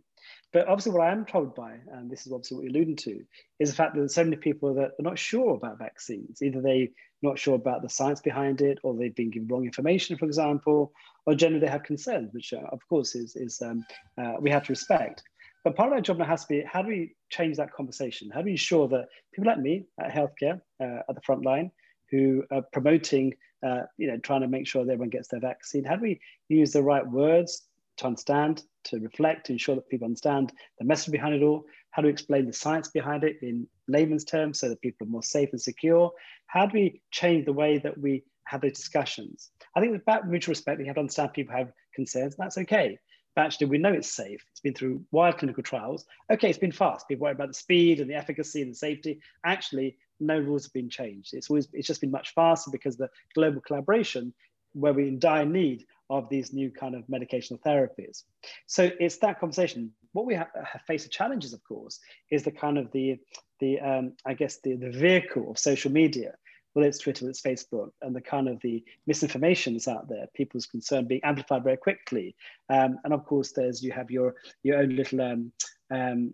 But 0.52 0.68
obviously, 0.68 0.92
what 0.92 1.06
I 1.06 1.12
am 1.12 1.26
told 1.26 1.54
by, 1.54 1.76
and 1.92 2.10
this 2.10 2.26
is 2.26 2.32
obviously 2.32 2.56
what 2.56 2.64
you're 2.64 2.76
alluding 2.76 2.96
to, 2.96 3.20
is 3.60 3.70
the 3.70 3.76
fact 3.76 3.94
that 3.94 4.00
there's 4.00 4.14
so 4.14 4.24
many 4.24 4.36
people 4.36 4.74
that 4.74 4.92
are 4.98 5.02
not 5.02 5.18
sure 5.18 5.54
about 5.54 5.78
vaccines. 5.78 6.40
Either 6.42 6.60
they're 6.60 6.88
not 7.22 7.38
sure 7.38 7.54
about 7.54 7.82
the 7.82 7.88
science 7.88 8.20
behind 8.20 8.60
it, 8.60 8.78
or 8.82 8.94
they've 8.94 9.14
been 9.14 9.30
given 9.30 9.48
wrong 9.48 9.64
information, 9.64 10.16
for 10.16 10.24
example, 10.24 10.92
or 11.26 11.34
generally 11.34 11.60
they 11.60 11.70
have 11.70 11.82
concerns, 11.82 12.32
which 12.32 12.52
uh, 12.52 12.66
of 12.72 12.80
course 12.88 13.14
is, 13.14 13.36
is 13.36 13.60
um, 13.62 13.84
uh, 14.16 14.34
we 14.40 14.50
have 14.50 14.64
to 14.64 14.72
respect. 14.72 15.22
But 15.64 15.76
part 15.76 15.88
of 15.88 15.94
our 15.94 16.00
job 16.00 16.18
now 16.18 16.24
has 16.24 16.42
to 16.42 16.48
be 16.48 16.62
how 16.62 16.82
do 16.82 16.88
we 16.88 17.14
change 17.30 17.56
that 17.56 17.72
conversation? 17.72 18.30
How 18.32 18.40
do 18.40 18.46
we 18.46 18.52
ensure 18.52 18.88
that 18.88 19.08
people 19.34 19.50
like 19.50 19.60
me 19.60 19.84
at 20.00 20.10
healthcare 20.10 20.60
uh, 20.80 21.02
at 21.08 21.14
the 21.14 21.20
front 21.22 21.44
line 21.44 21.70
who 22.10 22.44
are 22.50 22.62
promoting, 22.72 23.34
uh, 23.66 23.82
you 23.98 24.08
know, 24.08 24.16
trying 24.18 24.40
to 24.40 24.48
make 24.48 24.66
sure 24.66 24.84
that 24.84 24.92
everyone 24.92 25.10
gets 25.10 25.28
their 25.28 25.40
vaccine, 25.40 25.84
how 25.84 25.96
do 25.96 26.02
we 26.02 26.20
use 26.48 26.72
the 26.72 26.82
right 26.82 27.06
words 27.06 27.67
to 27.98 28.06
understand, 28.06 28.62
to 28.84 28.98
reflect, 28.98 29.46
to 29.46 29.52
ensure 29.52 29.74
that 29.74 29.88
people 29.88 30.06
understand 30.06 30.52
the 30.78 30.84
message 30.84 31.12
behind 31.12 31.34
it 31.34 31.42
all? 31.42 31.64
How 31.90 32.02
do 32.02 32.06
we 32.06 32.12
explain 32.12 32.46
the 32.46 32.52
science 32.52 32.88
behind 32.88 33.24
it 33.24 33.36
in 33.42 33.66
layman's 33.88 34.24
terms 34.24 34.60
so 34.60 34.68
that 34.68 34.80
people 34.80 35.06
are 35.06 35.10
more 35.10 35.22
safe 35.22 35.50
and 35.52 35.60
secure? 35.60 36.12
How 36.46 36.66
do 36.66 36.74
we 36.74 37.02
change 37.10 37.44
the 37.44 37.52
way 37.52 37.78
that 37.78 37.98
we 37.98 38.24
have 38.44 38.60
those 38.60 38.72
discussions? 38.72 39.50
I 39.76 39.80
think 39.80 39.96
about 39.96 40.28
mutual 40.28 40.52
respect, 40.52 40.78
we 40.78 40.86
have 40.86 40.96
to 40.96 41.00
understand 41.00 41.32
people 41.32 41.56
have 41.56 41.72
concerns, 41.94 42.34
and 42.34 42.44
that's 42.44 42.58
okay. 42.58 42.98
But 43.34 43.44
actually, 43.44 43.68
we 43.68 43.78
know 43.78 43.92
it's 43.92 44.10
safe. 44.10 44.44
It's 44.50 44.60
been 44.60 44.74
through 44.74 45.04
wild 45.12 45.38
clinical 45.38 45.62
trials. 45.62 46.04
Okay, 46.32 46.50
it's 46.50 46.58
been 46.58 46.72
fast. 46.72 47.06
People 47.06 47.24
worry 47.24 47.32
about 47.32 47.48
the 47.48 47.54
speed 47.54 48.00
and 48.00 48.10
the 48.10 48.16
efficacy 48.16 48.62
and 48.62 48.72
the 48.72 48.74
safety. 48.74 49.20
Actually, 49.44 49.96
no 50.20 50.38
rules 50.38 50.64
have 50.64 50.72
been 50.72 50.90
changed. 50.90 51.34
It's 51.34 51.48
always 51.48 51.68
it's 51.72 51.86
just 51.86 52.00
been 52.00 52.10
much 52.10 52.34
faster 52.34 52.70
because 52.70 52.96
the 52.96 53.08
global 53.34 53.60
collaboration, 53.60 54.34
where 54.72 54.92
we're 54.92 55.06
in 55.06 55.18
dire 55.18 55.46
need 55.46 55.84
of 56.10 56.28
these 56.28 56.52
new 56.52 56.70
kind 56.70 56.94
of 56.94 57.02
medicational 57.06 57.60
therapies. 57.60 58.22
So 58.66 58.90
it's 58.98 59.18
that 59.18 59.38
conversation. 59.40 59.92
What 60.12 60.26
we 60.26 60.34
have, 60.34 60.48
have 60.54 60.82
faced 60.86 61.04
the 61.04 61.10
challenges, 61.10 61.52
of 61.52 61.62
course, 61.64 62.00
is 62.30 62.42
the 62.42 62.50
kind 62.50 62.78
of 62.78 62.90
the 62.92 63.18
the 63.60 63.80
um, 63.80 64.12
I 64.24 64.34
guess 64.34 64.58
the 64.62 64.76
the 64.76 64.90
vehicle 64.90 65.50
of 65.50 65.58
social 65.58 65.92
media, 65.92 66.32
whether 66.72 66.88
it's 66.88 66.98
Twitter, 66.98 67.28
it's 67.28 67.42
Facebook, 67.42 67.90
and 68.00 68.16
the 68.16 68.20
kind 68.20 68.48
of 68.48 68.60
the 68.60 68.82
misinformation 69.06 69.74
that's 69.74 69.88
out 69.88 70.08
there, 70.08 70.26
people's 70.34 70.66
concern 70.66 71.06
being 71.06 71.20
amplified 71.24 71.64
very 71.64 71.76
quickly, 71.76 72.34
um, 72.70 72.98
and 73.04 73.12
of 73.12 73.24
course, 73.26 73.52
there's 73.52 73.82
you 73.82 73.92
have 73.92 74.10
your 74.10 74.34
your 74.62 74.78
own 74.78 74.96
little 74.96 75.20
um, 75.20 75.52
um, 75.90 76.32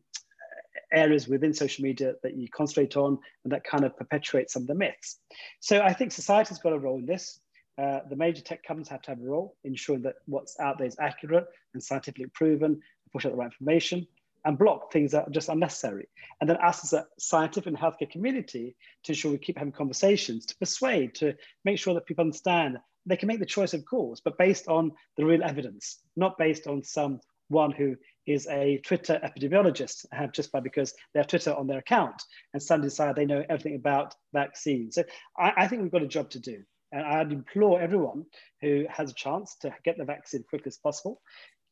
areas 0.92 1.28
within 1.28 1.52
social 1.52 1.82
media 1.82 2.14
that 2.22 2.36
you 2.36 2.48
concentrate 2.48 2.96
on 2.96 3.18
and 3.42 3.52
that 3.52 3.64
kind 3.64 3.84
of 3.84 3.96
perpetuate 3.96 4.50
some 4.50 4.62
of 4.62 4.68
the 4.68 4.74
myths. 4.74 5.18
So 5.60 5.80
I 5.80 5.92
think 5.92 6.12
society's 6.12 6.58
got 6.58 6.72
a 6.72 6.78
role 6.78 6.98
in 6.98 7.06
this. 7.06 7.40
Uh, 7.76 8.00
the 8.08 8.16
major 8.16 8.40
tech 8.40 8.62
companies 8.62 8.88
have 8.88 9.02
to 9.02 9.10
have 9.10 9.20
a 9.20 9.24
role 9.24 9.56
in 9.64 9.72
ensuring 9.72 10.02
that 10.02 10.16
what's 10.26 10.58
out 10.60 10.78
there 10.78 10.86
is 10.86 10.96
accurate 11.00 11.46
and 11.72 11.82
scientifically 11.82 12.26
proven, 12.32 12.80
push 13.12 13.26
out 13.26 13.32
the 13.32 13.36
right 13.36 13.46
information. 13.46 14.06
and 14.44 14.58
block 14.58 14.92
things 14.92 15.12
that 15.12 15.26
are 15.26 15.30
just 15.30 15.48
unnecessary. 15.48 16.06
And 16.40 16.48
then 16.48 16.58
us 16.58 16.84
as 16.84 16.92
a 16.92 17.06
scientific 17.18 17.68
and 17.68 17.78
healthcare 17.78 18.10
community 18.10 18.76
to 19.04 19.12
ensure 19.12 19.32
we 19.32 19.38
keep 19.38 19.58
having 19.58 19.72
conversations, 19.72 20.44
to 20.46 20.56
persuade, 20.56 21.14
to 21.16 21.34
make 21.64 21.78
sure 21.78 21.94
that 21.94 22.06
people 22.06 22.22
understand 22.22 22.78
they 23.06 23.16
can 23.16 23.26
make 23.26 23.38
the 23.38 23.46
choice 23.46 23.74
of 23.74 23.84
course, 23.84 24.20
but 24.20 24.38
based 24.38 24.66
on 24.68 24.92
the 25.16 25.24
real 25.24 25.42
evidence, 25.42 25.98
not 26.16 26.38
based 26.38 26.66
on 26.66 26.82
some 26.82 27.20
one 27.48 27.70
who 27.70 27.96
is 28.26 28.46
a 28.48 28.78
Twitter 28.78 29.20
epidemiologist 29.22 30.06
just 30.32 30.50
by 30.50 30.60
because 30.60 30.94
they 31.12 31.20
have 31.20 31.26
Twitter 31.26 31.54
on 31.54 31.66
their 31.66 31.78
account 31.78 32.22
and 32.54 32.62
suddenly 32.62 32.88
decide 32.88 33.14
they 33.14 33.26
know 33.26 33.44
everything 33.48 33.74
about 33.74 34.14
vaccines. 34.32 34.94
So 34.94 35.04
I, 35.38 35.52
I 35.58 35.68
think 35.68 35.82
we've 35.82 35.92
got 35.92 36.02
a 36.02 36.06
job 36.06 36.30
to 36.30 36.40
do. 36.40 36.62
And 36.94 37.04
I'd 37.04 37.32
implore 37.32 37.80
everyone 37.80 38.24
who 38.60 38.86
has 38.88 39.10
a 39.10 39.14
chance 39.14 39.56
to 39.62 39.74
get 39.84 39.98
the 39.98 40.04
vaccine 40.04 40.42
as 40.42 40.46
quickly 40.46 40.68
as 40.68 40.76
possible. 40.76 41.20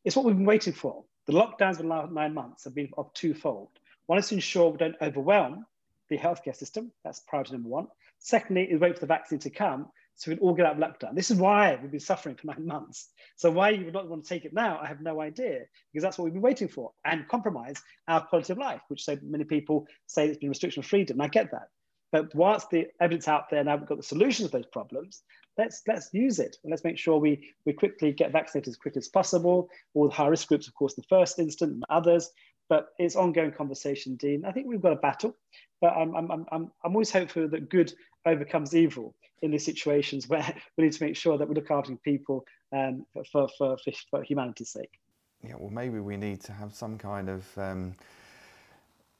It's 0.04 0.16
what 0.16 0.24
we've 0.24 0.34
been 0.34 0.44
waiting 0.44 0.72
for. 0.72 1.04
The 1.26 1.32
lockdowns 1.32 1.78
in 1.78 1.86
the 1.86 1.94
last 1.94 2.10
nine 2.10 2.34
months 2.34 2.64
have 2.64 2.74
been 2.74 2.90
of 2.98 3.14
twofold. 3.14 3.68
One 4.06 4.18
is 4.18 4.28
to 4.30 4.34
ensure 4.34 4.70
we 4.70 4.78
don't 4.78 4.96
overwhelm 5.00 5.64
the 6.10 6.18
healthcare 6.18 6.56
system. 6.56 6.90
That's 7.04 7.20
priority 7.20 7.52
number 7.52 7.68
one. 7.68 7.86
Secondly, 8.18 8.64
is 8.64 8.80
wait 8.80 8.94
for 8.94 9.00
the 9.02 9.06
vaccine 9.06 9.38
to 9.38 9.50
come 9.50 9.86
so 10.16 10.32
we 10.32 10.36
can 10.36 10.44
all 10.44 10.54
get 10.54 10.66
out 10.66 10.72
of 10.72 10.78
lockdown. 10.78 11.14
This 11.14 11.30
is 11.30 11.36
why 11.38 11.78
we've 11.80 11.92
been 11.92 12.00
suffering 12.00 12.34
for 12.34 12.48
nine 12.48 12.66
months. 12.66 13.10
So 13.36 13.48
why 13.48 13.70
you 13.70 13.84
would 13.84 13.94
not 13.94 14.08
want 14.08 14.24
to 14.24 14.28
take 14.28 14.44
it 14.44 14.52
now, 14.52 14.80
I 14.82 14.88
have 14.88 15.00
no 15.00 15.20
idea, 15.20 15.60
because 15.92 16.02
that's 16.02 16.18
what 16.18 16.24
we've 16.24 16.32
been 16.32 16.42
waiting 16.42 16.68
for, 16.68 16.90
and 17.04 17.28
compromise 17.28 17.80
our 18.08 18.26
quality 18.26 18.52
of 18.52 18.58
life, 18.58 18.80
which 18.88 19.04
so 19.04 19.16
many 19.22 19.44
people 19.44 19.86
say 20.06 20.26
it's 20.26 20.38
been 20.38 20.48
restriction 20.48 20.80
of 20.80 20.86
freedom. 20.86 21.20
I 21.20 21.28
get 21.28 21.52
that. 21.52 21.68
But 22.12 22.34
whilst 22.34 22.70
the 22.70 22.88
evidence 23.00 23.26
out 23.26 23.50
there 23.50 23.64
now 23.64 23.76
we've 23.76 23.88
got 23.88 23.96
the 23.96 24.02
solutions 24.02 24.50
to 24.50 24.58
those 24.58 24.66
problems, 24.66 25.22
let's 25.58 25.82
let's 25.88 26.10
use 26.12 26.38
it 26.38 26.56
and 26.62 26.70
let's 26.70 26.84
make 26.84 26.98
sure 26.98 27.18
we 27.18 27.48
we 27.64 27.72
quickly 27.72 28.12
get 28.12 28.32
vaccinated 28.32 28.68
as 28.68 28.76
quick 28.76 28.96
as 28.96 29.08
possible. 29.08 29.68
All 29.94 30.08
the 30.08 30.14
high 30.14 30.28
risk 30.28 30.48
groups, 30.48 30.68
of 30.68 30.74
course, 30.74 30.94
the 30.94 31.02
first 31.08 31.38
instant 31.38 31.72
and 31.72 31.84
others. 31.88 32.30
But 32.68 32.88
it's 32.98 33.16
ongoing 33.16 33.52
conversation, 33.52 34.16
Dean. 34.16 34.44
I 34.44 34.52
think 34.52 34.66
we've 34.66 34.80
got 34.80 34.92
a 34.92 34.96
battle, 34.96 35.36
but 35.80 35.94
I'm 35.94 36.14
I'm 36.14 36.30
I'm 36.30 36.46
I'm 36.52 36.94
always 36.94 37.10
hopeful 37.10 37.48
that 37.48 37.68
good 37.70 37.92
overcomes 38.26 38.74
evil 38.74 39.14
in 39.42 39.50
these 39.50 39.64
situations 39.64 40.28
where 40.28 40.54
we 40.76 40.84
need 40.84 40.92
to 40.92 41.04
make 41.04 41.16
sure 41.16 41.36
that 41.36 41.48
we 41.48 41.54
look 41.54 41.70
after 41.70 41.94
people 41.96 42.44
um, 42.72 43.04
for, 43.30 43.48
for, 43.58 43.76
for, 43.84 43.92
for 44.10 44.22
humanity's 44.22 44.70
sake. 44.70 44.98
Yeah, 45.42 45.54
well, 45.58 45.70
maybe 45.70 45.98
we 45.98 46.16
need 46.16 46.40
to 46.42 46.52
have 46.52 46.72
some 46.72 46.96
kind 46.96 47.28
of 47.28 47.44
um, 47.58 47.96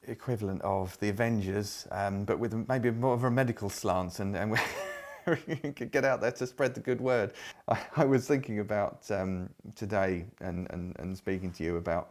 equivalent 0.07 0.63
of 0.63 0.99
the 1.01 1.09
Avengers, 1.09 1.87
um, 1.91 2.25
but 2.25 2.39
with 2.39 2.53
maybe 2.69 2.91
more 2.91 3.15
of 3.15 3.25
a 3.25 3.31
medical 3.31 3.71
slant, 3.71 4.21
and, 4.21 4.37
and 4.37 4.51
we 5.27 5.57
could 5.73 5.91
get 5.91 6.05
out 6.05 6.21
there 6.21 6.33
to 6.33 6.47
spread 6.47 6.75
the 6.75 6.81
good 6.81 7.01
word. 7.01 7.33
I, 7.69 7.79
I 7.97 8.05
was 8.05 8.27
thinking 8.27 8.61
about 8.61 9.11
um, 9.11 9.49
today 9.75 10.27
and, 10.41 10.67
and, 10.71 10.97
and 10.99 11.17
speaking 11.17 11.53
to 11.53 11.65
you 11.65 11.77
about 11.77 12.11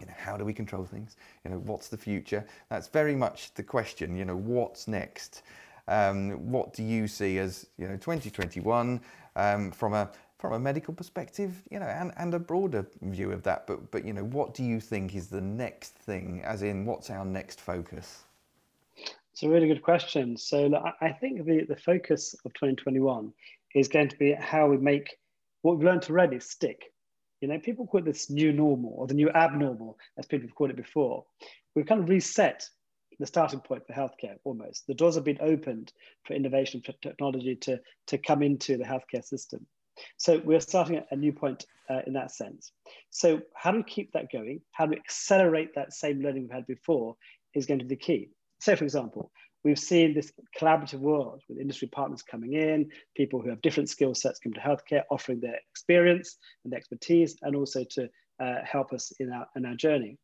you 0.00 0.06
know, 0.06 0.14
how 0.16 0.36
do 0.36 0.44
we 0.44 0.52
control 0.52 0.84
things? 0.84 1.16
You 1.44 1.50
know, 1.50 1.58
what's 1.58 1.88
the 1.88 1.96
future? 1.96 2.46
That's 2.68 2.86
very 2.88 3.16
much 3.16 3.52
the 3.54 3.64
question, 3.64 4.16
you 4.16 4.24
know, 4.24 4.36
what's 4.36 4.86
next? 4.86 5.42
Um, 5.88 6.52
what 6.52 6.72
do 6.74 6.82
you 6.82 7.08
see 7.08 7.38
as 7.38 7.66
you 7.78 7.88
know 7.88 7.96
2021 7.96 9.00
um, 9.36 9.70
from 9.70 9.94
a 9.94 10.10
from 10.38 10.52
a 10.52 10.58
medical 10.58 10.94
perspective, 10.94 11.62
you 11.70 11.80
know, 11.80 11.86
and, 11.86 12.12
and 12.16 12.32
a 12.32 12.38
broader 12.38 12.86
view 13.02 13.32
of 13.32 13.42
that. 13.42 13.66
But 13.66 13.90
but 13.90 14.04
you 14.04 14.12
know, 14.12 14.24
what 14.24 14.54
do 14.54 14.62
you 14.62 14.80
think 14.80 15.14
is 15.14 15.28
the 15.28 15.40
next 15.40 15.94
thing? 15.94 16.42
As 16.44 16.62
in, 16.62 16.86
what's 16.86 17.10
our 17.10 17.24
next 17.24 17.60
focus? 17.60 18.24
It's 19.32 19.42
a 19.44 19.48
really 19.48 19.68
good 19.68 19.82
question. 19.82 20.36
So 20.36 20.68
I 21.00 21.12
think 21.12 21.44
the, 21.44 21.64
the 21.68 21.76
focus 21.76 22.34
of 22.44 22.52
2021 22.54 23.32
is 23.74 23.86
going 23.86 24.08
to 24.08 24.16
be 24.16 24.32
how 24.32 24.66
we 24.66 24.78
make 24.78 25.16
what 25.62 25.76
we've 25.76 25.86
learned 25.86 26.06
already 26.10 26.40
stick. 26.40 26.92
You 27.40 27.46
know, 27.46 27.60
people 27.60 27.86
call 27.86 28.00
it 28.00 28.04
this 28.04 28.30
new 28.30 28.52
normal 28.52 28.94
or 28.96 29.06
the 29.06 29.14
new 29.14 29.30
abnormal, 29.30 29.96
as 30.18 30.26
people 30.26 30.48
have 30.48 30.56
called 30.56 30.70
it 30.70 30.76
before. 30.76 31.24
We've 31.76 31.86
kind 31.86 32.02
of 32.02 32.08
reset 32.08 32.68
the 33.20 33.26
starting 33.26 33.60
point 33.60 33.86
for 33.86 33.92
healthcare 33.92 34.38
almost. 34.44 34.86
The 34.88 34.94
doors 34.94 35.14
have 35.14 35.24
been 35.24 35.38
opened 35.40 35.92
for 36.24 36.34
innovation, 36.34 36.82
for 36.84 36.92
technology 37.00 37.54
to, 37.56 37.80
to 38.08 38.18
come 38.18 38.42
into 38.42 38.76
the 38.76 38.84
healthcare 38.84 39.24
system. 39.24 39.66
So 40.16 40.40
we're 40.44 40.60
starting 40.60 40.96
at 40.96 41.06
a 41.10 41.16
new 41.16 41.32
point 41.32 41.66
uh, 41.90 42.00
in 42.06 42.12
that 42.14 42.30
sense. 42.32 42.72
So 43.10 43.40
how 43.54 43.70
do 43.70 43.78
we 43.78 43.84
keep 43.84 44.12
that 44.12 44.30
going? 44.32 44.60
How 44.72 44.86
do 44.86 44.90
we 44.90 44.96
accelerate 44.96 45.74
that 45.74 45.92
same 45.92 46.20
learning 46.20 46.42
we've 46.42 46.52
had 46.52 46.66
before 46.66 47.16
is 47.54 47.66
going 47.66 47.78
to 47.80 47.84
be 47.84 47.94
the 47.94 48.00
key. 48.00 48.30
So 48.60 48.76
for 48.76 48.84
example, 48.84 49.30
we've 49.64 49.78
seen 49.78 50.14
this 50.14 50.32
collaborative 50.58 51.00
world 51.00 51.42
with 51.48 51.58
industry 51.58 51.88
partners 51.88 52.22
coming 52.22 52.54
in, 52.54 52.90
people 53.16 53.40
who 53.40 53.50
have 53.50 53.62
different 53.62 53.88
skill 53.88 54.14
sets 54.14 54.38
come 54.38 54.52
to 54.52 54.60
healthcare, 54.60 55.02
offering 55.10 55.40
their 55.40 55.58
experience 55.70 56.36
and 56.64 56.72
their 56.72 56.78
expertise, 56.78 57.36
and 57.42 57.56
also 57.56 57.84
to 57.90 58.08
uh, 58.40 58.56
help 58.64 58.92
us 58.92 59.12
in 59.18 59.32
our, 59.32 59.46
in 59.56 59.64
our 59.64 59.74
journey. 59.74 60.16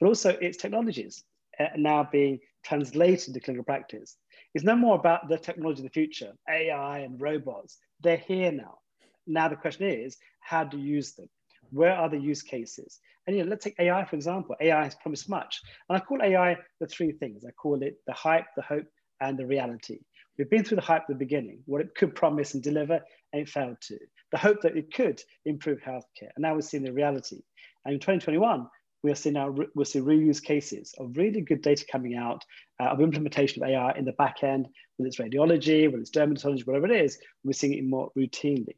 But 0.00 0.08
also 0.08 0.30
it's 0.40 0.56
technologies. 0.56 1.24
Uh, 1.60 1.66
now 1.76 2.08
being 2.10 2.38
translated 2.64 3.28
into 3.28 3.40
clinical 3.40 3.64
practice. 3.64 4.16
It's 4.54 4.64
no 4.64 4.74
more 4.74 4.96
about 4.96 5.28
the 5.28 5.36
technology 5.36 5.80
of 5.80 5.84
the 5.84 5.90
future, 5.90 6.32
AI 6.48 7.00
and 7.00 7.20
robots. 7.20 7.78
They're 8.00 8.16
here 8.16 8.52
now. 8.52 8.78
Now 9.26 9.48
the 9.48 9.56
question 9.56 9.88
is, 9.88 10.16
how 10.40 10.64
do 10.64 10.78
you 10.78 10.94
use 10.94 11.14
them? 11.14 11.28
Where 11.70 11.94
are 11.94 12.08
the 12.08 12.18
use 12.18 12.42
cases? 12.42 13.00
And 13.26 13.36
you 13.36 13.44
know, 13.44 13.50
let's 13.50 13.64
take 13.64 13.78
AI 13.78 14.04
for 14.04 14.16
example. 14.16 14.56
AI 14.60 14.84
has 14.84 14.94
promised 14.96 15.28
much, 15.28 15.60
and 15.88 15.96
I 15.96 16.00
call 16.00 16.22
AI 16.22 16.56
the 16.80 16.86
three 16.86 17.12
things. 17.12 17.44
I 17.46 17.50
call 17.52 17.82
it 17.82 17.96
the 18.06 18.12
hype, 18.12 18.46
the 18.56 18.62
hope, 18.62 18.86
and 19.20 19.38
the 19.38 19.46
reality. 19.46 19.98
We've 20.38 20.50
been 20.50 20.64
through 20.64 20.76
the 20.76 20.82
hype 20.82 21.02
at 21.02 21.08
the 21.08 21.14
beginning, 21.14 21.60
what 21.66 21.82
it 21.82 21.94
could 21.94 22.14
promise 22.14 22.54
and 22.54 22.62
deliver, 22.62 23.00
and 23.32 23.42
it 23.42 23.48
failed 23.48 23.76
to. 23.82 23.98
The 24.32 24.38
hope 24.38 24.62
that 24.62 24.76
it 24.76 24.92
could 24.92 25.22
improve 25.44 25.80
healthcare, 25.80 26.30
and 26.34 26.42
now 26.42 26.54
we're 26.54 26.62
seeing 26.62 26.82
the 26.82 26.92
reality. 26.92 27.40
And 27.84 27.94
in 27.94 28.00
2021, 28.00 28.66
we 29.02 29.10
are 29.10 29.14
seeing 29.14 29.34
now 29.34 29.54
we'll 29.74 29.84
see 29.84 30.00
reuse 30.00 30.42
cases 30.42 30.94
of 30.98 31.16
really 31.16 31.40
good 31.40 31.62
data 31.62 31.84
coming 31.90 32.16
out 32.16 32.44
uh, 32.80 32.84
of 32.84 33.00
implementation 33.00 33.62
of 33.62 33.68
AI 33.68 33.92
in 33.96 34.04
the 34.04 34.12
back 34.12 34.42
end, 34.42 34.68
whether 34.96 35.08
it's 35.08 35.18
radiology, 35.18 35.86
whether 35.86 35.98
it's 35.98 36.10
dermatology, 36.10 36.66
whatever 36.66 36.86
it 36.86 37.04
is, 37.04 37.18
we're 37.44 37.52
seeing 37.52 37.74
it 37.74 37.84
more 37.84 38.10
routinely. 38.16 38.76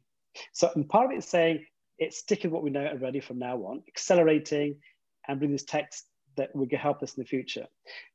So 0.53 0.69
and 0.75 0.87
part 0.87 1.05
of 1.05 1.11
it 1.11 1.17
is 1.19 1.25
saying 1.25 1.65
it's 1.97 2.17
sticking 2.17 2.51
what 2.51 2.63
we 2.63 2.69
know 2.69 2.85
already 2.85 3.19
from 3.19 3.39
now 3.39 3.57
on, 3.57 3.83
accelerating 3.87 4.77
and 5.27 5.39
bringing 5.39 5.55
this 5.55 5.63
text 5.63 6.05
that 6.37 6.53
will 6.53 6.67
help 6.77 7.01
us 7.01 7.15
in 7.15 7.23
the 7.23 7.27
future. 7.27 7.65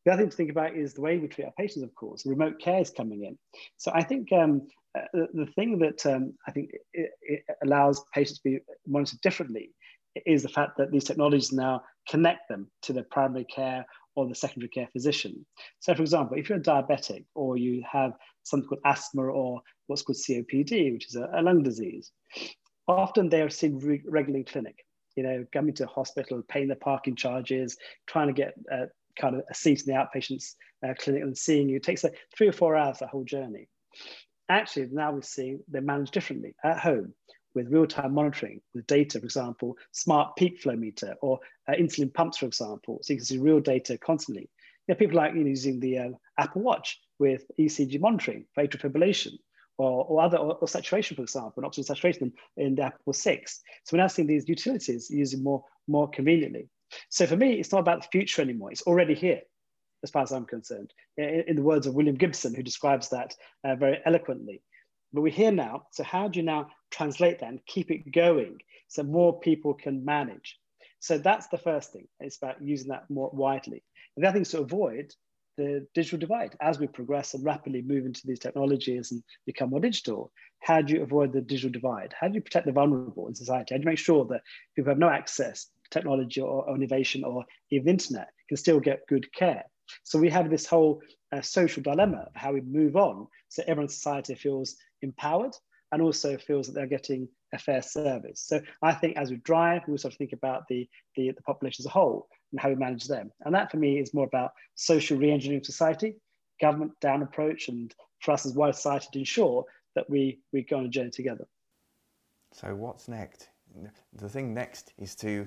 The 0.05 0.13
other 0.13 0.23
thing 0.23 0.31
to 0.31 0.37
think 0.37 0.51
about 0.51 0.77
is 0.77 0.95
the 0.95 1.01
way 1.01 1.19
we 1.19 1.29
treat 1.29 1.47
our 1.47 1.53
patients, 1.57 1.83
of 1.83 1.95
course. 1.95 2.27
Remote 2.27 2.61
care 2.61 2.81
is 2.81 2.91
coming 2.91 3.25
in. 3.25 3.39
So 3.79 3.91
I 3.95 4.03
think 4.03 4.33
um, 4.33 4.69
uh, 4.97 5.03
the, 5.13 5.29
the, 5.33 5.47
thing 5.53 5.79
that 5.79 6.05
um, 6.07 6.35
I 6.47 6.53
think 6.53 6.71
it, 6.93 7.11
it 7.23 7.45
allows 7.65 8.03
patients 8.15 8.41
to 8.41 8.51
be 8.51 8.59
monitored 8.87 9.21
differently 9.23 9.71
is 10.27 10.43
the 10.43 10.49
fact 10.49 10.77
that 10.77 10.91
these 10.91 11.05
technologies 11.05 11.53
now 11.53 11.83
connect 12.09 12.49
them 12.49 12.71
to 12.83 12.93
their 12.93 13.07
primary 13.11 13.45
care 13.45 13.87
or 14.15 14.29
the 14.29 14.35
secondary 14.35 14.69
care 14.69 14.89
physician. 14.93 15.45
So, 15.79 15.95
for 15.95 16.03
example, 16.03 16.37
if 16.37 16.49
you're 16.49 16.59
a 16.59 16.63
diabetic 16.63 17.25
or 17.35 17.57
you 17.57 17.83
have 17.91 18.13
something 18.43 18.69
called 18.69 18.83
asthma 18.85 19.23
or 19.23 19.61
what's 19.87 20.03
called 20.03 20.19
COPD, 20.19 20.93
which 20.93 21.09
is 21.09 21.17
a, 21.17 21.29
a 21.35 21.43
lung 21.43 21.63
disease, 21.63 22.11
often 22.89 23.29
they 23.29 23.43
are 23.43 23.51
seen 23.51 23.79
re- 23.79 24.03
regularly 24.07 24.41
in 24.41 24.45
clinic. 24.45 24.85
You 25.17 25.25
know, 25.25 25.45
coming 25.53 25.75
to 25.75 25.87
hospital, 25.87 26.43
paying 26.49 26.69
their 26.69 26.77
parking 26.77 27.17
charges, 27.17 27.77
trying 28.07 28.29
to 28.29 28.33
get 28.33 28.55
uh, 28.73 28.87
kind 29.19 29.35
of 29.35 29.43
a 29.51 29.55
seat 29.55 29.83
in 29.87 29.93
the 29.93 30.01
outpatient's 30.01 30.57
uh, 30.87 30.95
clinic 30.99 31.23
and 31.23 31.37
seeing 31.37 31.69
you. 31.69 31.77
It 31.77 31.83
takes 31.83 32.05
three 32.37 32.49
or 32.49 32.53
four 32.53 32.77
hours, 32.77 32.99
that 33.01 33.11
whole 33.11 33.25
journey. 33.25 33.69
Actually, 34.49 34.89
now 34.93 35.13
we're 35.13 35.23
seeing 35.23 35.61
they're 35.69 35.83
managed 35.83 36.13
differently 36.13 36.55
at 36.65 36.79
home 36.79 37.13
with 37.55 37.71
real-time 37.71 38.15
monitoring, 38.15 38.61
with 38.75 38.87
data, 38.87 39.19
for 39.19 39.25
example, 39.25 39.77
smart 39.93 40.37
peak 40.37 40.61
flow 40.61 40.77
meter 40.77 41.15
or 41.21 41.41
uh, 41.69 41.73
insulin 41.73 42.13
pumps, 42.13 42.39
for 42.39 42.47
example, 42.47 43.01
so 43.03 43.13
you 43.13 43.19
can 43.19 43.27
see 43.27 43.39
real 43.39 43.61
data 43.61 43.99
constantly. 43.99 44.49
You 44.89 44.95
people 44.95 45.17
like 45.17 45.35
you 45.35 45.41
know, 45.41 45.49
using 45.49 45.79
the 45.79 45.99
uh, 45.99 46.09
Apple 46.39 46.63
Watch 46.63 46.99
with 47.19 47.45
ECG 47.59 48.01
monitoring 48.01 48.47
for 48.55 48.67
atrial 48.67 48.81
fibrillation 48.81 49.35
or, 49.79 50.05
or 50.05 50.21
other, 50.21 50.37
or, 50.37 50.57
or, 50.57 50.69
saturation, 50.69 51.17
for 51.17 51.23
example, 51.23 51.55
and 51.57 51.67
oxygen 51.67 51.85
saturation 51.85 52.33
in 52.57 52.75
the 52.75 52.83
Apple 52.83 53.13
6. 53.13 53.61
So 53.85 53.97
we're 53.97 54.03
now 54.03 54.09
seeing 54.09 54.29
these 54.29 54.49
utilities 54.49 55.09
using 55.11 55.43
more, 55.43 55.65
more 55.87 56.09
conveniently. 56.09 56.69
So 57.09 57.27
for 57.27 57.37
me, 57.37 57.55
it's 57.55 57.73
not 57.73 57.81
about 57.81 58.03
the 58.03 58.09
future 58.11 58.43
anymore. 58.43 58.73
It's 58.73 58.83
already 58.83 59.15
here, 59.15 59.41
as 60.03 60.11
far 60.11 60.23
as 60.23 60.33
I'm 60.33 60.45
concerned. 60.45 60.93
In, 61.17 61.45
in 61.47 61.57
the 61.57 61.63
words 61.63 61.87
of 61.87 61.95
William 61.95 62.17
Gibson, 62.17 62.55
who 62.55 62.63
describes 62.63 63.11
that 63.11 63.35
uh, 63.65 63.77
very 63.77 64.01
eloquently. 64.05 64.63
But 65.13 65.23
we're 65.23 65.33
here 65.33 65.53
now. 65.53 65.87
So 65.91 66.05
how 66.05 66.29
do 66.29 66.39
you 66.39 66.45
now 66.45 66.69
translate 66.91 67.41
that 67.41 67.49
and 67.49 67.65
keep 67.67 67.91
it 67.91 68.13
going 68.13 68.59
so 68.89 69.03
more 69.03 69.41
people 69.41 69.75
can 69.75 70.05
manage? 70.05 70.59
So 71.01 71.19
that's 71.19 71.49
the 71.49 71.59
first 71.59 71.93
thing. 71.93 72.07
It's 72.21 72.37
about 72.37 72.63
using 72.63 72.89
that 72.89 73.11
more 73.11 73.31
widely. 73.33 73.83
The 74.17 74.27
other 74.27 74.35
thing 74.35 74.43
is 74.43 74.51
to 74.51 74.61
avoid 74.61 75.15
the 75.57 75.87
digital 75.95 76.19
divide 76.19 76.57
as 76.61 76.79
we 76.79 76.87
progress 76.87 77.35
and 77.35 77.45
rapidly 77.45 77.83
move 77.83 78.07
into 78.07 78.27
these 78.27 78.39
technologies 78.39 79.13
and 79.13 79.23
become 79.47 79.71
more 79.71 79.81
digital. 79.81 80.33
How 80.61 80.83
do 80.83 80.95
you 80.95 81.03
avoid 81.03 81.33
the 81.33 81.41
digital 81.41 81.71
divide? 81.71 82.15
How 82.19 82.29
do 82.29 82.35
you 82.35 82.41
protect 82.41 82.67
the 82.67 82.73
vulnerable 82.73 83.29
in 83.29 83.35
society? 83.35 83.75
How 83.75 83.79
do 83.79 83.83
you 83.83 83.89
make 83.89 83.99
sure 83.99 84.25
that 84.27 84.43
people 84.77 84.87
who 84.87 84.91
have 84.91 84.99
no 84.99 85.09
access 85.09 85.65
to 85.65 85.91
technology 85.91 86.41
or, 86.41 86.75
innovation 86.75 87.25
or 87.25 87.45
even 87.71 87.89
internet 87.89 88.29
can 88.49 88.57
still 88.57 88.81
get 88.81 89.07
good 89.09 89.33
care? 89.33 89.65
So 90.05 90.19
we 90.19 90.31
have 90.31 90.51
this 90.51 90.67
whole 90.67 91.03
uh, 91.33 91.41
social 91.41 91.83
dilemma 91.83 92.29
of 92.29 92.37
how 92.37 92.53
we 92.53 92.61
move 92.61 92.97
on 92.97 93.27
so 93.49 93.63
everyone 93.63 93.85
in 93.85 93.89
society 93.89 94.35
feels 94.35 94.77
empowered 95.03 95.55
and 95.93 96.01
also 96.01 96.37
feels 96.37 96.67
that 96.67 96.75
they're 96.75 96.87
getting 96.87 97.29
a 97.53 97.59
fair 97.59 97.83
service. 97.83 98.43
So 98.47 98.61
I 98.83 98.93
think 98.93 99.17
as 99.17 99.31
we 99.31 99.37
drive, 99.39 99.83
we 99.87 99.93
have 99.93 100.03
to 100.03 100.11
think 100.11 100.33
about 100.33 100.63
the, 100.69 100.89
the, 101.17 101.33
the 101.33 101.43
population 101.43 101.83
as 101.83 101.87
a 101.87 101.91
whole. 101.91 102.29
and 102.53 102.61
how 102.61 102.69
we 102.69 102.75
manage 102.75 103.07
them. 103.07 103.31
And 103.45 103.55
that 103.55 103.71
for 103.71 103.77
me 103.77 103.99
is 103.99 104.15
more 104.15 104.27
about 104.27 104.53
social 104.75 105.19
re-engineering 105.19 105.65
society, 105.65 106.17
government 106.61 106.93
down 107.01 107.23
approach, 107.23 107.69
and 107.69 107.95
for 108.21 108.33
us 108.33 108.47
as 108.47 108.55
wider 108.55 108.73
society 108.73 109.09
to 109.13 109.19
ensure 109.21 109.65
that 109.95 110.09
we, 110.09 110.41
we 110.53 110.63
go 110.63 110.79
on 110.79 110.87
a 110.87 110.89
journey 110.89 111.11
together. 111.11 111.47
So 112.53 112.75
what's 112.75 113.09
next? 113.09 113.49
The 114.13 114.29
thing 114.29 114.53
next 114.53 114.93
is 114.99 115.15
to 115.17 115.47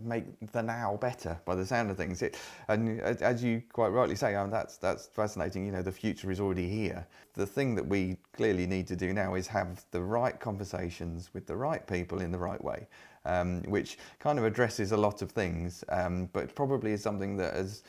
make 0.00 0.24
the 0.52 0.62
now 0.62 0.96
better 1.00 1.38
by 1.44 1.54
the 1.54 1.66
sound 1.66 1.90
of 1.90 1.96
things. 1.96 2.22
It, 2.22 2.38
and 2.68 3.00
as 3.00 3.42
you 3.42 3.62
quite 3.72 3.88
rightly 3.88 4.16
say, 4.16 4.34
oh, 4.36 4.48
that's 4.50 4.76
that's 4.76 5.06
fascinating. 5.06 5.66
You 5.66 5.72
know, 5.72 5.82
the 5.82 5.92
future 5.92 6.30
is 6.30 6.40
already 6.40 6.68
here. 6.68 7.06
The 7.34 7.46
thing 7.46 7.74
that 7.74 7.86
we 7.86 8.16
clearly 8.32 8.66
need 8.66 8.86
to 8.88 8.96
do 8.96 9.12
now 9.12 9.34
is 9.34 9.46
have 9.48 9.84
the 9.90 10.00
right 10.00 10.38
conversations 10.38 11.30
with 11.34 11.46
the 11.46 11.56
right 11.56 11.86
people 11.86 12.20
in 12.20 12.30
the 12.30 12.38
right 12.38 12.62
way, 12.62 12.86
um, 13.24 13.62
which 13.62 13.98
kind 14.18 14.38
of 14.38 14.44
addresses 14.44 14.92
a 14.92 14.96
lot 14.96 15.22
of 15.22 15.30
things, 15.30 15.84
um, 15.88 16.28
but 16.32 16.54
probably 16.54 16.92
is 16.92 17.02
something 17.02 17.36
that 17.36 17.54
as 17.54 17.82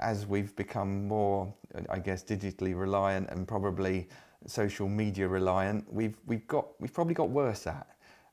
as 0.00 0.26
we've 0.26 0.54
become 0.56 1.06
more, 1.06 1.52
I 1.88 1.98
guess, 1.98 2.24
digitally 2.24 2.78
reliant 2.78 3.30
and 3.30 3.46
probably 3.46 4.08
social 4.46 4.88
media 4.88 5.28
reliant, 5.28 5.92
we've 5.92 6.16
we've 6.26 6.46
got 6.46 6.68
we've 6.80 6.92
probably 6.92 7.14
got 7.14 7.30
worse 7.30 7.66
at. 7.66 7.86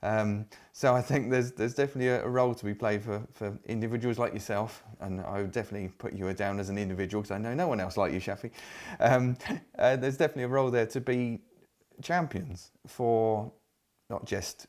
Um, 0.04 0.46
so 0.74 0.96
I 0.96 1.02
think 1.02 1.30
there's 1.30 1.52
there's 1.52 1.76
definitely 1.76 2.08
a, 2.10 2.28
role 2.28 2.56
to 2.56 2.66
be 2.66 2.74
played 2.74 3.04
for, 3.04 3.22
for 3.34 3.58
individuals 3.66 4.18
like 4.18 4.34
yourself, 4.34 4.84
and 5.00 5.22
I 5.22 5.42
would 5.42 5.52
definitely 5.52 5.90
put 5.90 6.14
you 6.14 6.32
down 6.34 6.60
as 6.60 6.70
an 6.70 6.78
individual 6.78 7.22
because 7.22 7.36
I 7.36 7.38
know 7.38 7.54
no 7.54 7.68
one 7.68 7.80
else 7.80 7.98
like 7.98 8.12
you, 8.14 8.20
Shafi. 8.20 8.52
Um, 9.00 9.38
uh, 9.78 9.96
there's 9.98 10.18
definitely 10.18 10.44
a 10.44 10.48
role 10.48 10.72
there 10.72 10.88
to 10.88 11.02
be 11.02 11.40
champions 12.02 12.72
for 12.88 13.52
not 14.10 14.26
just 14.26 14.66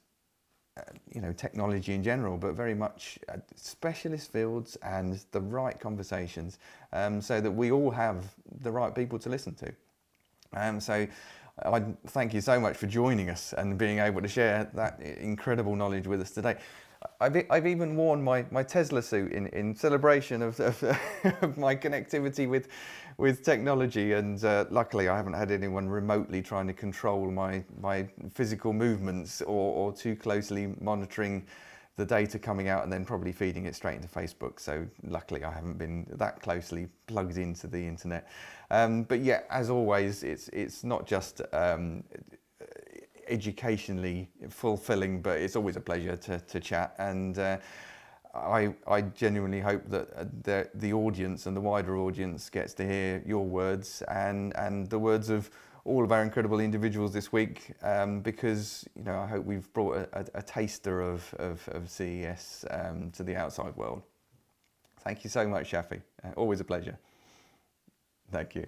uh, 0.77 0.83
you 1.15 1.21
know 1.23 1.33
technology 1.33 1.95
in 1.95 2.03
general, 2.03 2.37
but 2.37 2.53
very 2.55 2.75
much 2.75 3.19
uh, 3.31 3.37
specialist 3.57 4.33
fields 4.33 4.77
and 4.83 5.25
the 5.33 5.41
right 5.41 5.81
conversations, 5.81 6.59
um, 6.93 7.23
so 7.23 7.41
that 7.41 7.51
we 7.51 7.71
all 7.71 7.91
have 7.91 8.35
the 8.61 8.71
right 8.71 8.95
people 8.95 9.19
to 9.19 9.31
listen 9.31 9.55
to. 9.55 9.73
Um, 10.55 10.81
so 10.81 11.07
I 11.65 11.83
thank 12.09 12.35
you 12.35 12.41
so 12.41 12.59
much 12.59 12.77
for 12.77 12.87
joining 12.87 13.31
us 13.31 13.55
and 13.57 13.79
being 13.79 13.99
able 13.99 14.21
to 14.23 14.29
share 14.29 14.71
that 14.75 15.01
incredible 15.01 15.77
knowledge 15.77 16.07
with 16.07 16.21
us 16.21 16.31
today. 16.31 16.57
I've, 17.21 17.45
I've 17.51 17.67
even 17.67 17.97
worn 17.97 18.23
my, 18.23 18.45
my 18.51 18.63
Tesla 18.63 19.03
suit 19.03 19.33
in, 19.33 19.49
in 19.49 19.75
celebration 19.75 20.43
of, 20.43 20.59
of, 20.61 20.83
of 21.43 21.57
my 21.57 21.75
connectivity 21.75 22.49
with, 22.49 22.69
with 23.19 23.45
technology 23.45 24.13
and 24.13 24.43
uh, 24.45 24.67
luckily 24.71 25.09
I 25.09 25.17
haven't 25.17 25.35
had 25.35 25.51
anyone 25.51 25.89
remotely 25.89 26.43
trying 26.43 26.67
to 26.69 26.73
control 26.73 27.31
my, 27.31 27.65
my 27.81 28.09
physical 28.33 28.73
movements 28.73 29.43
or, 29.43 29.75
or 29.75 29.93
too 29.93 30.17
closely 30.17 30.75
monitoring 30.81 31.45
the 31.97 32.05
data 32.07 32.39
coming 32.39 32.69
out 32.69 32.83
and 32.83 32.93
then 32.93 33.05
probably 33.05 33.33
feeding 33.33 33.67
it 33.67 33.75
straight 33.75 33.97
into 33.97 34.09
Facebook. 34.09 34.59
So 34.59 34.87
luckily 35.05 35.45
I 35.45 35.53
haven't 35.53 35.79
been 35.79 36.07
that 36.13 36.41
closely 36.41 36.89
plugged 37.07 37.37
into 37.37 37.67
the 37.67 37.87
internet. 37.87 38.29
Um, 38.71 39.03
but 39.03 39.21
yeah, 39.21 39.41
as 39.51 39.69
always, 39.69 40.23
it's, 40.23 40.49
it's 40.49 40.85
not 40.85 41.07
just 41.07 41.43
um, 41.53 42.03
educationally 43.29 44.31
fulfilling, 44.49 45.21
but 45.21 45.39
it's 45.39 45.55
always 45.55 45.77
a 45.77 45.81
pleasure 45.81 46.17
to, 46.17 46.39
to 46.39 46.61
chat. 46.61 46.95
And 46.99 47.39
uh, 47.39 47.59
I, 48.35 48.75
I 48.87 49.03
genuinely 49.03 49.61
hope 49.61 49.89
that 49.91 50.09
uh, 50.17 50.25
the, 50.43 50.71
the 50.75 50.95
audience 50.95 51.45
and 51.47 51.55
the 51.55 51.61
wider 51.61 51.99
audience 51.99 52.49
gets 52.49 52.73
to 52.75 52.87
hear 52.87 53.23
your 53.27 53.45
words 53.45 54.03
and, 54.09 54.57
and 54.57 54.89
the 54.89 54.99
words 54.99 55.29
of 55.29 55.51
all 55.85 56.05
of 56.05 56.13
our 56.13 56.23
incredible 56.23 56.61
individuals 56.61 57.13
this 57.13 57.33
week 57.33 57.73
um, 57.83 58.21
because 58.21 58.87
you 58.95 59.03
know 59.03 59.19
I 59.19 59.27
hope 59.27 59.45
we've 59.45 59.73
brought 59.73 59.97
a, 59.97 60.09
a, 60.13 60.27
a 60.37 60.43
taster 60.43 61.01
of, 61.01 61.35
of, 61.39 61.69
of 61.69 61.91
CES 61.91 62.65
um, 62.71 63.11
to 63.13 63.23
the 63.23 63.37
outside 63.37 63.75
world. 63.77 64.03
Thank 65.01 65.25
you 65.25 65.31
so 65.31 65.47
much, 65.49 65.73
Shafi. 65.73 66.01
Uh, 66.25 66.29
always 66.37 66.61
a 66.61 66.65
pleasure. 66.65 66.97
Thank 68.31 68.55
you. 68.55 68.67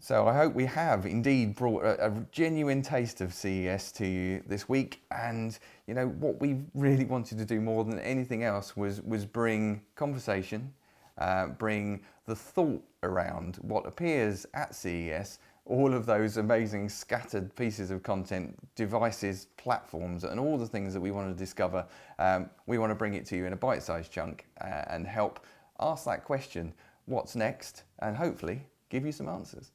So 0.00 0.26
I 0.26 0.36
hope 0.36 0.54
we 0.54 0.66
have 0.66 1.06
indeed 1.06 1.54
brought 1.54 1.82
a, 1.82 2.06
a, 2.08 2.26
genuine 2.30 2.82
taste 2.82 3.22
of 3.22 3.32
CES 3.32 3.92
to 3.92 4.06
you 4.06 4.42
this 4.46 4.68
week. 4.68 5.02
And 5.10 5.58
you 5.86 5.94
know 5.94 6.08
what 6.08 6.38
we 6.40 6.62
really 6.74 7.04
wanted 7.04 7.38
to 7.38 7.44
do 7.46 7.60
more 7.60 7.84
than 7.84 7.98
anything 8.00 8.44
else 8.44 8.76
was 8.76 9.00
was 9.02 9.24
bring 9.24 9.82
conversation, 9.94 10.74
uh, 11.18 11.48
bring 11.48 12.00
the 12.26 12.36
thought 12.36 12.82
around 13.02 13.56
what 13.62 13.86
appears 13.86 14.46
at 14.54 14.74
CES, 14.74 15.38
all 15.64 15.92
of 15.94 16.06
those 16.06 16.36
amazing 16.36 16.88
scattered 16.88 17.54
pieces 17.56 17.90
of 17.90 18.02
content, 18.02 18.56
devices, 18.76 19.48
platforms, 19.56 20.24
and 20.24 20.38
all 20.38 20.56
the 20.56 20.66
things 20.66 20.94
that 20.94 21.00
we 21.00 21.10
want 21.10 21.28
to 21.28 21.36
discover. 21.36 21.84
Um, 22.18 22.48
we 22.66 22.78
want 22.78 22.90
to 22.90 22.94
bring 22.94 23.14
it 23.14 23.26
to 23.26 23.36
you 23.36 23.46
in 23.46 23.52
a 23.52 23.56
bite-sized 23.56 24.12
chunk 24.12 24.46
uh, 24.60 24.84
and 24.88 25.06
help 25.06 25.44
ask 25.80 26.04
that 26.04 26.24
question, 26.24 26.72
what's 27.06 27.34
next, 27.34 27.82
and 27.98 28.16
hopefully 28.16 28.62
give 28.88 29.04
you 29.04 29.12
some 29.12 29.28
answers. 29.28 29.72